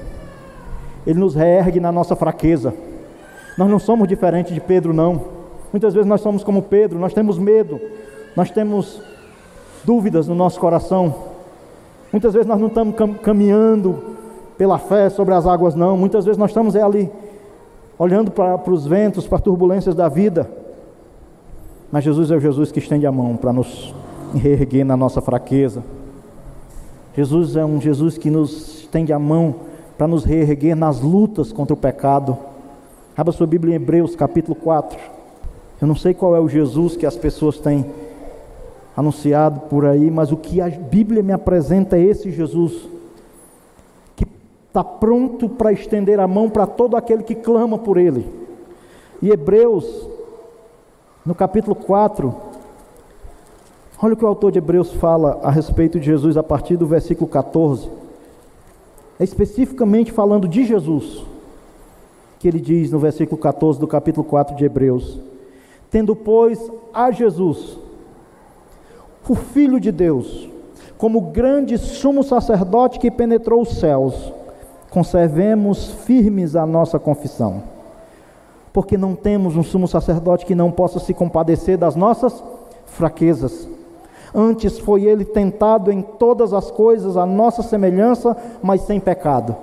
[1.06, 2.74] Ele nos reergue na nossa fraqueza.
[3.58, 5.22] Nós não somos diferentes de Pedro, não.
[5.72, 7.80] Muitas vezes nós somos como Pedro, nós temos medo,
[8.36, 9.02] nós temos
[9.84, 11.16] dúvidas no nosso coração.
[12.12, 14.16] Muitas vezes nós não estamos caminhando
[14.58, 15.98] pela fé sobre as águas, não.
[15.98, 17.12] Muitas vezes nós estamos ali,
[17.98, 20.50] olhando para, para os ventos, para as turbulências da vida.
[21.92, 23.94] Mas Jesus é o Jesus que estende a mão para nos
[24.34, 25.84] reerguer na nossa fraqueza.
[27.16, 29.56] Jesus é um Jesus que nos estende a mão
[29.98, 32.38] para nos reerguer nas lutas contra o pecado.
[33.16, 34.98] Abra sua Bíblia em Hebreus, capítulo 4.
[35.82, 37.86] Eu não sei qual é o Jesus que as pessoas têm
[38.96, 42.88] anunciado por aí, mas o que a Bíblia me apresenta é esse Jesus,
[44.16, 44.26] que
[44.68, 48.26] está pronto para estender a mão para todo aquele que clama por Ele.
[49.22, 50.08] E Hebreus,
[51.26, 52.34] no capítulo 4,
[54.02, 56.86] olha o que o autor de Hebreus fala a respeito de Jesus a partir do
[56.86, 58.03] versículo 14
[59.20, 61.24] é especificamente falando de Jesus,
[62.40, 65.20] que ele diz no versículo 14 do capítulo 4 de Hebreus:
[65.90, 67.78] Tendo, pois, a Jesus,
[69.28, 70.50] o Filho de Deus,
[70.98, 74.34] como grande sumo sacerdote que penetrou os céus,
[74.90, 77.64] conservemos firmes a nossa confissão,
[78.72, 82.44] porque não temos um sumo sacerdote que não possa se compadecer das nossas
[82.86, 83.68] fraquezas
[84.34, 89.56] Antes foi ele tentado em todas as coisas, a nossa semelhança, mas sem pecado.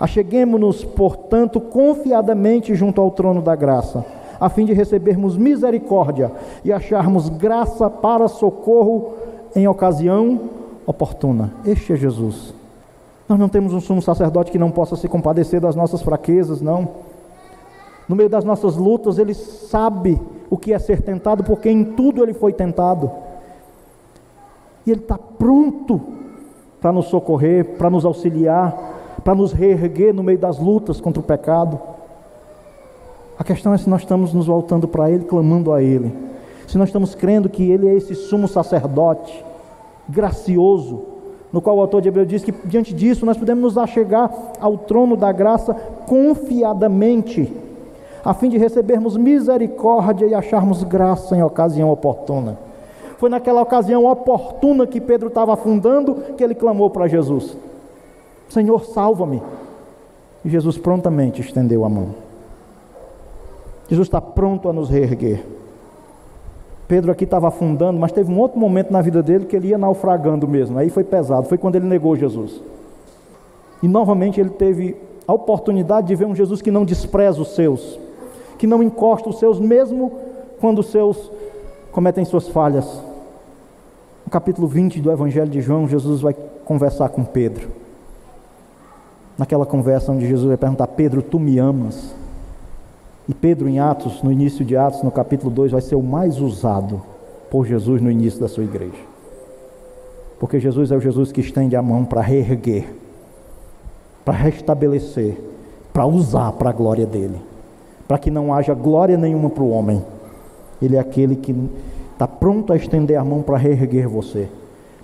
[0.00, 4.04] Acheguemos-nos, portanto, confiadamente junto ao trono da graça,
[4.40, 6.32] a fim de recebermos misericórdia
[6.64, 9.12] e acharmos graça para socorro
[9.54, 10.40] em ocasião
[10.86, 11.52] oportuna.
[11.64, 12.54] Este é Jesus.
[13.28, 16.88] Nós não temos um sumo sacerdote que não possa se compadecer das nossas fraquezas, não.
[18.08, 20.20] No meio das nossas lutas, ele sabe
[20.50, 23.10] o que é ser tentado, porque em tudo ele foi tentado.
[24.86, 26.00] E Ele está pronto
[26.80, 28.76] para nos socorrer, para nos auxiliar,
[29.24, 31.80] para nos reerguer no meio das lutas contra o pecado.
[33.38, 36.14] A questão é se nós estamos nos voltando para Ele, clamando a Ele.
[36.68, 39.44] Se nós estamos crendo que Ele é esse sumo sacerdote,
[40.08, 41.02] gracioso,
[41.52, 44.30] no qual o autor de Hebreu diz que diante disso nós podemos nos achegar
[44.60, 45.72] ao trono da graça
[46.06, 47.50] confiadamente,
[48.24, 52.58] a fim de recebermos misericórdia e acharmos graça em ocasião oportuna.
[53.18, 57.56] Foi naquela ocasião oportuna que Pedro estava afundando que ele clamou para Jesus:
[58.48, 59.42] Senhor, salva-me.
[60.44, 62.14] E Jesus prontamente estendeu a mão.
[63.88, 65.44] Jesus está pronto a nos reerguer.
[66.86, 69.78] Pedro aqui estava afundando, mas teve um outro momento na vida dele que ele ia
[69.78, 70.78] naufragando mesmo.
[70.78, 72.60] Aí foi pesado, foi quando ele negou Jesus.
[73.82, 74.96] E novamente ele teve
[75.26, 77.98] a oportunidade de ver um Jesus que não despreza os seus,
[78.58, 80.12] que não encosta os seus, mesmo
[80.60, 81.30] quando os seus
[81.94, 82.84] cometem suas falhas.
[84.26, 86.34] No capítulo 20 do Evangelho de João, Jesus vai
[86.64, 87.68] conversar com Pedro.
[89.38, 92.12] Naquela conversa onde Jesus vai perguntar: Pedro, tu me amas?
[93.28, 96.40] E Pedro, em Atos, no início de Atos, no capítulo 2, vai ser o mais
[96.40, 97.00] usado
[97.48, 99.14] por Jesus no início da sua igreja.
[100.40, 102.92] Porque Jesus é o Jesus que estende a mão para reerguer,
[104.24, 105.38] para restabelecer,
[105.92, 107.40] para usar para a glória dele,
[108.08, 110.02] para que não haja glória nenhuma para o homem.
[110.80, 111.54] Ele é aquele que
[112.12, 114.48] está pronto a estender a mão para reerguer você,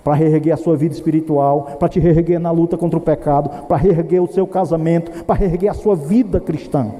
[0.03, 3.77] para reerguer a sua vida espiritual, para te reerguer na luta contra o pecado, para
[3.77, 6.91] reerguer o seu casamento, para reerguer a sua vida cristã.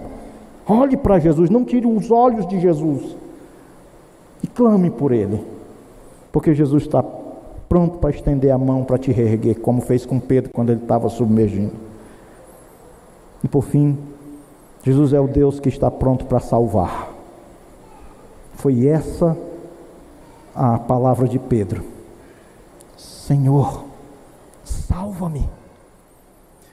[0.68, 3.16] Olhe para Jesus, não tire os olhos de Jesus
[4.44, 5.42] e clame por Ele,
[6.32, 7.04] porque Jesus está
[7.72, 11.08] pronto para estender a mão para te reerguer, como fez com Pedro quando ele estava
[11.08, 11.72] submergindo.
[13.42, 13.98] E por fim,
[14.84, 17.11] Jesus é o Deus que está pronto para salvar.
[18.62, 19.36] Foi essa
[20.54, 21.84] a palavra de Pedro:
[22.96, 23.86] Senhor,
[24.64, 25.50] salva-me.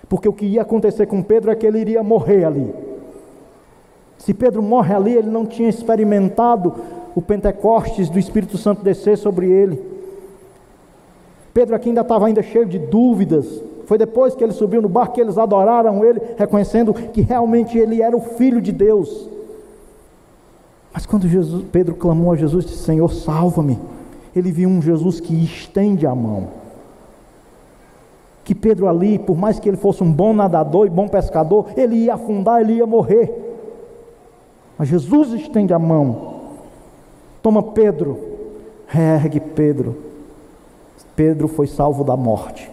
[0.06, 2.74] Porque o que ia acontecer com Pedro é que ele iria morrer ali.
[4.18, 6.74] Se Pedro morre ali, ele não tinha experimentado
[7.14, 9.82] o Pentecostes do Espírito Santo descer sobre ele.
[11.54, 13.62] Pedro aqui ainda estava ainda cheio de dúvidas.
[13.86, 18.02] Foi depois que ele subiu no barco que eles adoraram ele, reconhecendo que realmente ele
[18.02, 19.37] era o filho de Deus.
[20.98, 23.78] Mas quando Jesus, Pedro clamou a Jesus, disse: Senhor, salva-me.
[24.34, 26.48] Ele viu um Jesus que estende a mão.
[28.42, 31.94] Que Pedro ali, por mais que ele fosse um bom nadador e bom pescador, ele
[31.94, 33.32] ia afundar, ele ia morrer.
[34.76, 36.40] Mas Jesus estende a mão.
[37.44, 38.18] Toma Pedro,
[38.88, 39.96] reergue Pedro.
[41.14, 42.68] Pedro foi salvo da morte.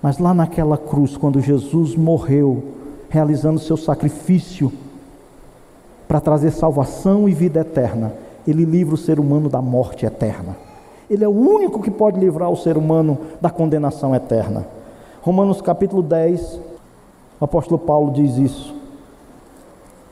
[0.00, 2.62] Mas lá naquela cruz, quando Jesus morreu,
[3.10, 4.72] realizando seu sacrifício,
[6.06, 8.12] para trazer salvação e vida eterna.
[8.46, 10.56] Ele livra o ser humano da morte eterna.
[11.08, 14.66] Ele é o único que pode livrar o ser humano da condenação eterna.
[15.20, 16.60] Romanos capítulo 10,
[17.40, 18.74] o apóstolo Paulo diz isso: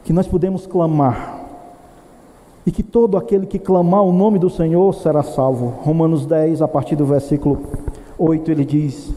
[0.05, 1.41] que nós podemos clamar,
[2.67, 5.75] e que todo aquele que clamar o nome do Senhor será salvo.
[5.83, 7.61] Romanos 10, a partir do versículo
[8.19, 9.13] 8, ele diz: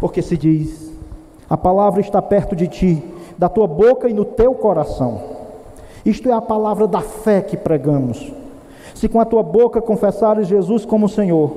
[0.00, 0.92] Porque se diz,
[1.48, 3.04] a palavra está perto de ti,
[3.38, 5.31] da tua boca e no teu coração.
[6.04, 8.32] Isto é a palavra da fé que pregamos.
[8.94, 11.52] Se com a tua boca confessares Jesus como Senhor,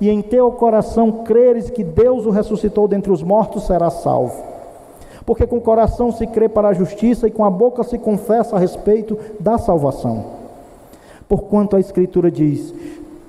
[0.00, 4.42] e em teu coração creres que Deus o ressuscitou dentre os mortos, serás salvo.
[5.26, 8.56] Porque com o coração se crê para a justiça e com a boca se confessa
[8.56, 10.24] a respeito da salvação.
[11.28, 12.74] Porquanto a Escritura diz: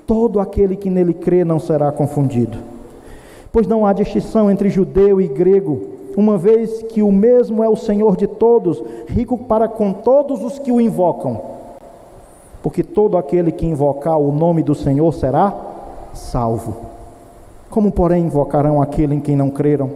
[0.08, 2.58] todo aquele que nele crê não será confundido.
[3.52, 7.76] Pois não há distinção entre judeu e grego uma vez que o mesmo é o
[7.76, 11.42] Senhor de todos, rico para com todos os que o invocam.
[12.62, 15.54] Porque todo aquele que invocar o nome do Senhor será
[16.14, 16.76] salvo.
[17.70, 19.90] Como, porém, invocarão aquele em quem não creram?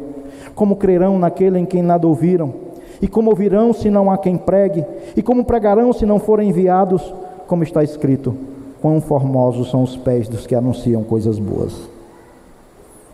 [0.55, 2.53] Como crerão naquele em quem nada ouviram?
[3.01, 4.85] E como ouvirão se não há quem pregue?
[5.15, 7.13] E como pregarão se não forem enviados?
[7.47, 8.35] Como está escrito:
[8.81, 11.94] Quão formosos são os pés dos que anunciam coisas boas.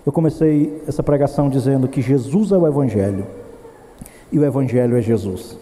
[0.05, 3.25] Eu comecei essa pregação dizendo que Jesus é o Evangelho
[4.31, 5.57] e o Evangelho é Jesus.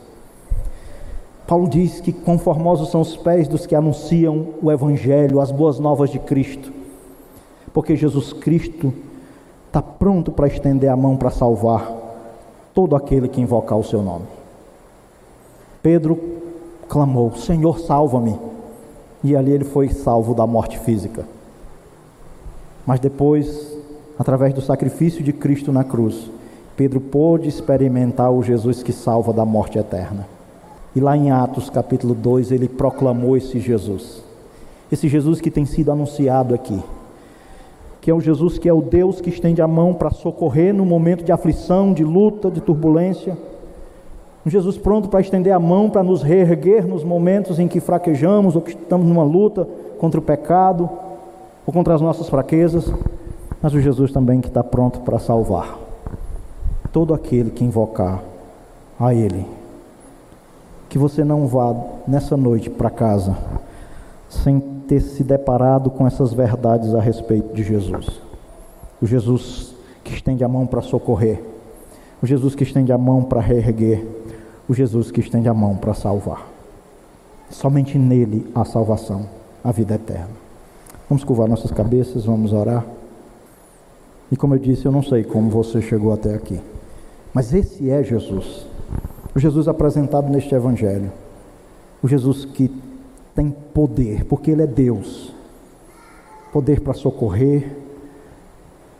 [1.46, 6.10] Paulo diz que conformosos são os pés dos que anunciam o Evangelho, as boas novas
[6.10, 6.72] de Cristo,
[7.74, 8.94] porque Jesus Cristo
[9.68, 11.92] está pronto para estender a mão para salvar
[12.74, 14.26] todo aquele que invocar o seu nome.
[15.82, 16.20] Pedro
[16.88, 18.38] clamou: Senhor, salva-me.
[19.24, 21.26] E ali ele foi salvo da morte física.
[22.86, 23.69] Mas depois
[24.20, 26.30] através do sacrifício de Cristo na cruz,
[26.76, 30.28] Pedro pôde experimentar o Jesus que salva da morte eterna.
[30.94, 34.22] E lá em Atos capítulo 2, ele proclamou esse Jesus.
[34.92, 36.78] Esse Jesus que tem sido anunciado aqui.
[38.02, 40.86] Que é o Jesus que é o Deus que estende a mão para socorrer no
[40.86, 43.38] momento de aflição, de luta, de turbulência.
[44.46, 48.56] Um Jesus pronto para estender a mão para nos reerguer nos momentos em que fraquejamos
[48.56, 49.68] ou que estamos numa luta
[49.98, 50.90] contra o pecado
[51.66, 52.92] ou contra as nossas fraquezas
[53.62, 55.78] mas o Jesus também que está pronto para salvar
[56.92, 58.22] todo aquele que invocar
[59.00, 59.46] a Ele.
[60.88, 61.76] Que você não vá
[62.08, 63.38] nessa noite para casa
[64.28, 68.22] sem ter se deparado com essas verdades a respeito de Jesus.
[69.02, 71.42] O Jesus que estende a mão para socorrer,
[72.22, 74.06] o Jesus que estende a mão para reerguer,
[74.68, 76.48] o Jesus que estende a mão para salvar.
[77.50, 79.26] Somente nele há salvação,
[79.64, 80.30] a vida eterna.
[81.08, 82.86] Vamos curvar nossas cabeças, vamos orar.
[84.32, 86.60] E como eu disse, eu não sei como você chegou até aqui.
[87.34, 88.66] Mas esse é Jesus.
[89.36, 91.12] O Jesus apresentado neste Evangelho.
[92.02, 92.72] O Jesus que
[93.36, 95.34] tem poder, porque Ele é Deus.
[96.52, 97.76] Poder para socorrer,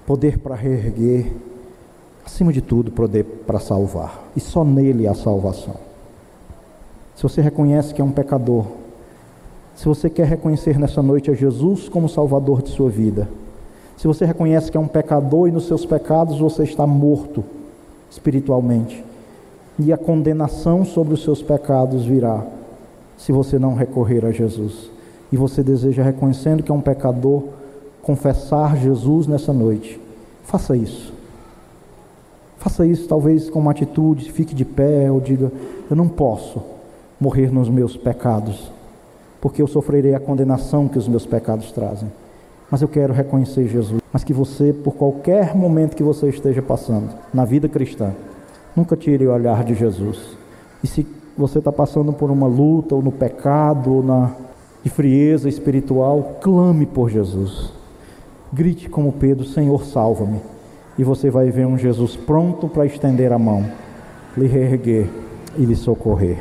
[0.06, 1.32] poder para reerguer,
[2.26, 4.30] acima de tudo, poder para salvar.
[4.36, 5.76] E só nele há salvação.
[7.16, 8.66] Se você reconhece que é um pecador,
[9.76, 13.30] se você quer reconhecer nessa noite a Jesus como Salvador de sua vida,
[14.00, 17.44] Se você reconhece que é um pecador e nos seus pecados você está morto
[18.10, 19.04] espiritualmente,
[19.78, 22.46] e a condenação sobre os seus pecados virá
[23.18, 24.90] se você não recorrer a Jesus.
[25.30, 27.44] E você deseja, reconhecendo que é um pecador,
[28.02, 30.00] confessar Jesus nessa noite.
[30.46, 31.14] Faça isso.
[32.58, 35.52] Faça isso, talvez com uma atitude, fique de pé ou diga:
[35.90, 36.62] Eu não posso
[37.20, 38.72] morrer nos meus pecados,
[39.42, 42.10] porque eu sofrerei a condenação que os meus pecados trazem.
[42.70, 44.02] Mas eu quero reconhecer Jesus.
[44.12, 48.14] Mas que você, por qualquer momento que você esteja passando na vida cristã,
[48.76, 50.38] nunca tire o olhar de Jesus.
[50.84, 51.06] E se
[51.38, 54.32] você está passando por uma luta, ou no pecado, ou na
[54.84, 57.72] de frieza espiritual, clame por Jesus.
[58.52, 60.40] Grite como Pedro: Senhor, salva-me.
[60.98, 63.66] E você vai ver um Jesus pronto para estender a mão,
[64.36, 65.08] lhe reerguer
[65.58, 66.40] e lhe socorrer.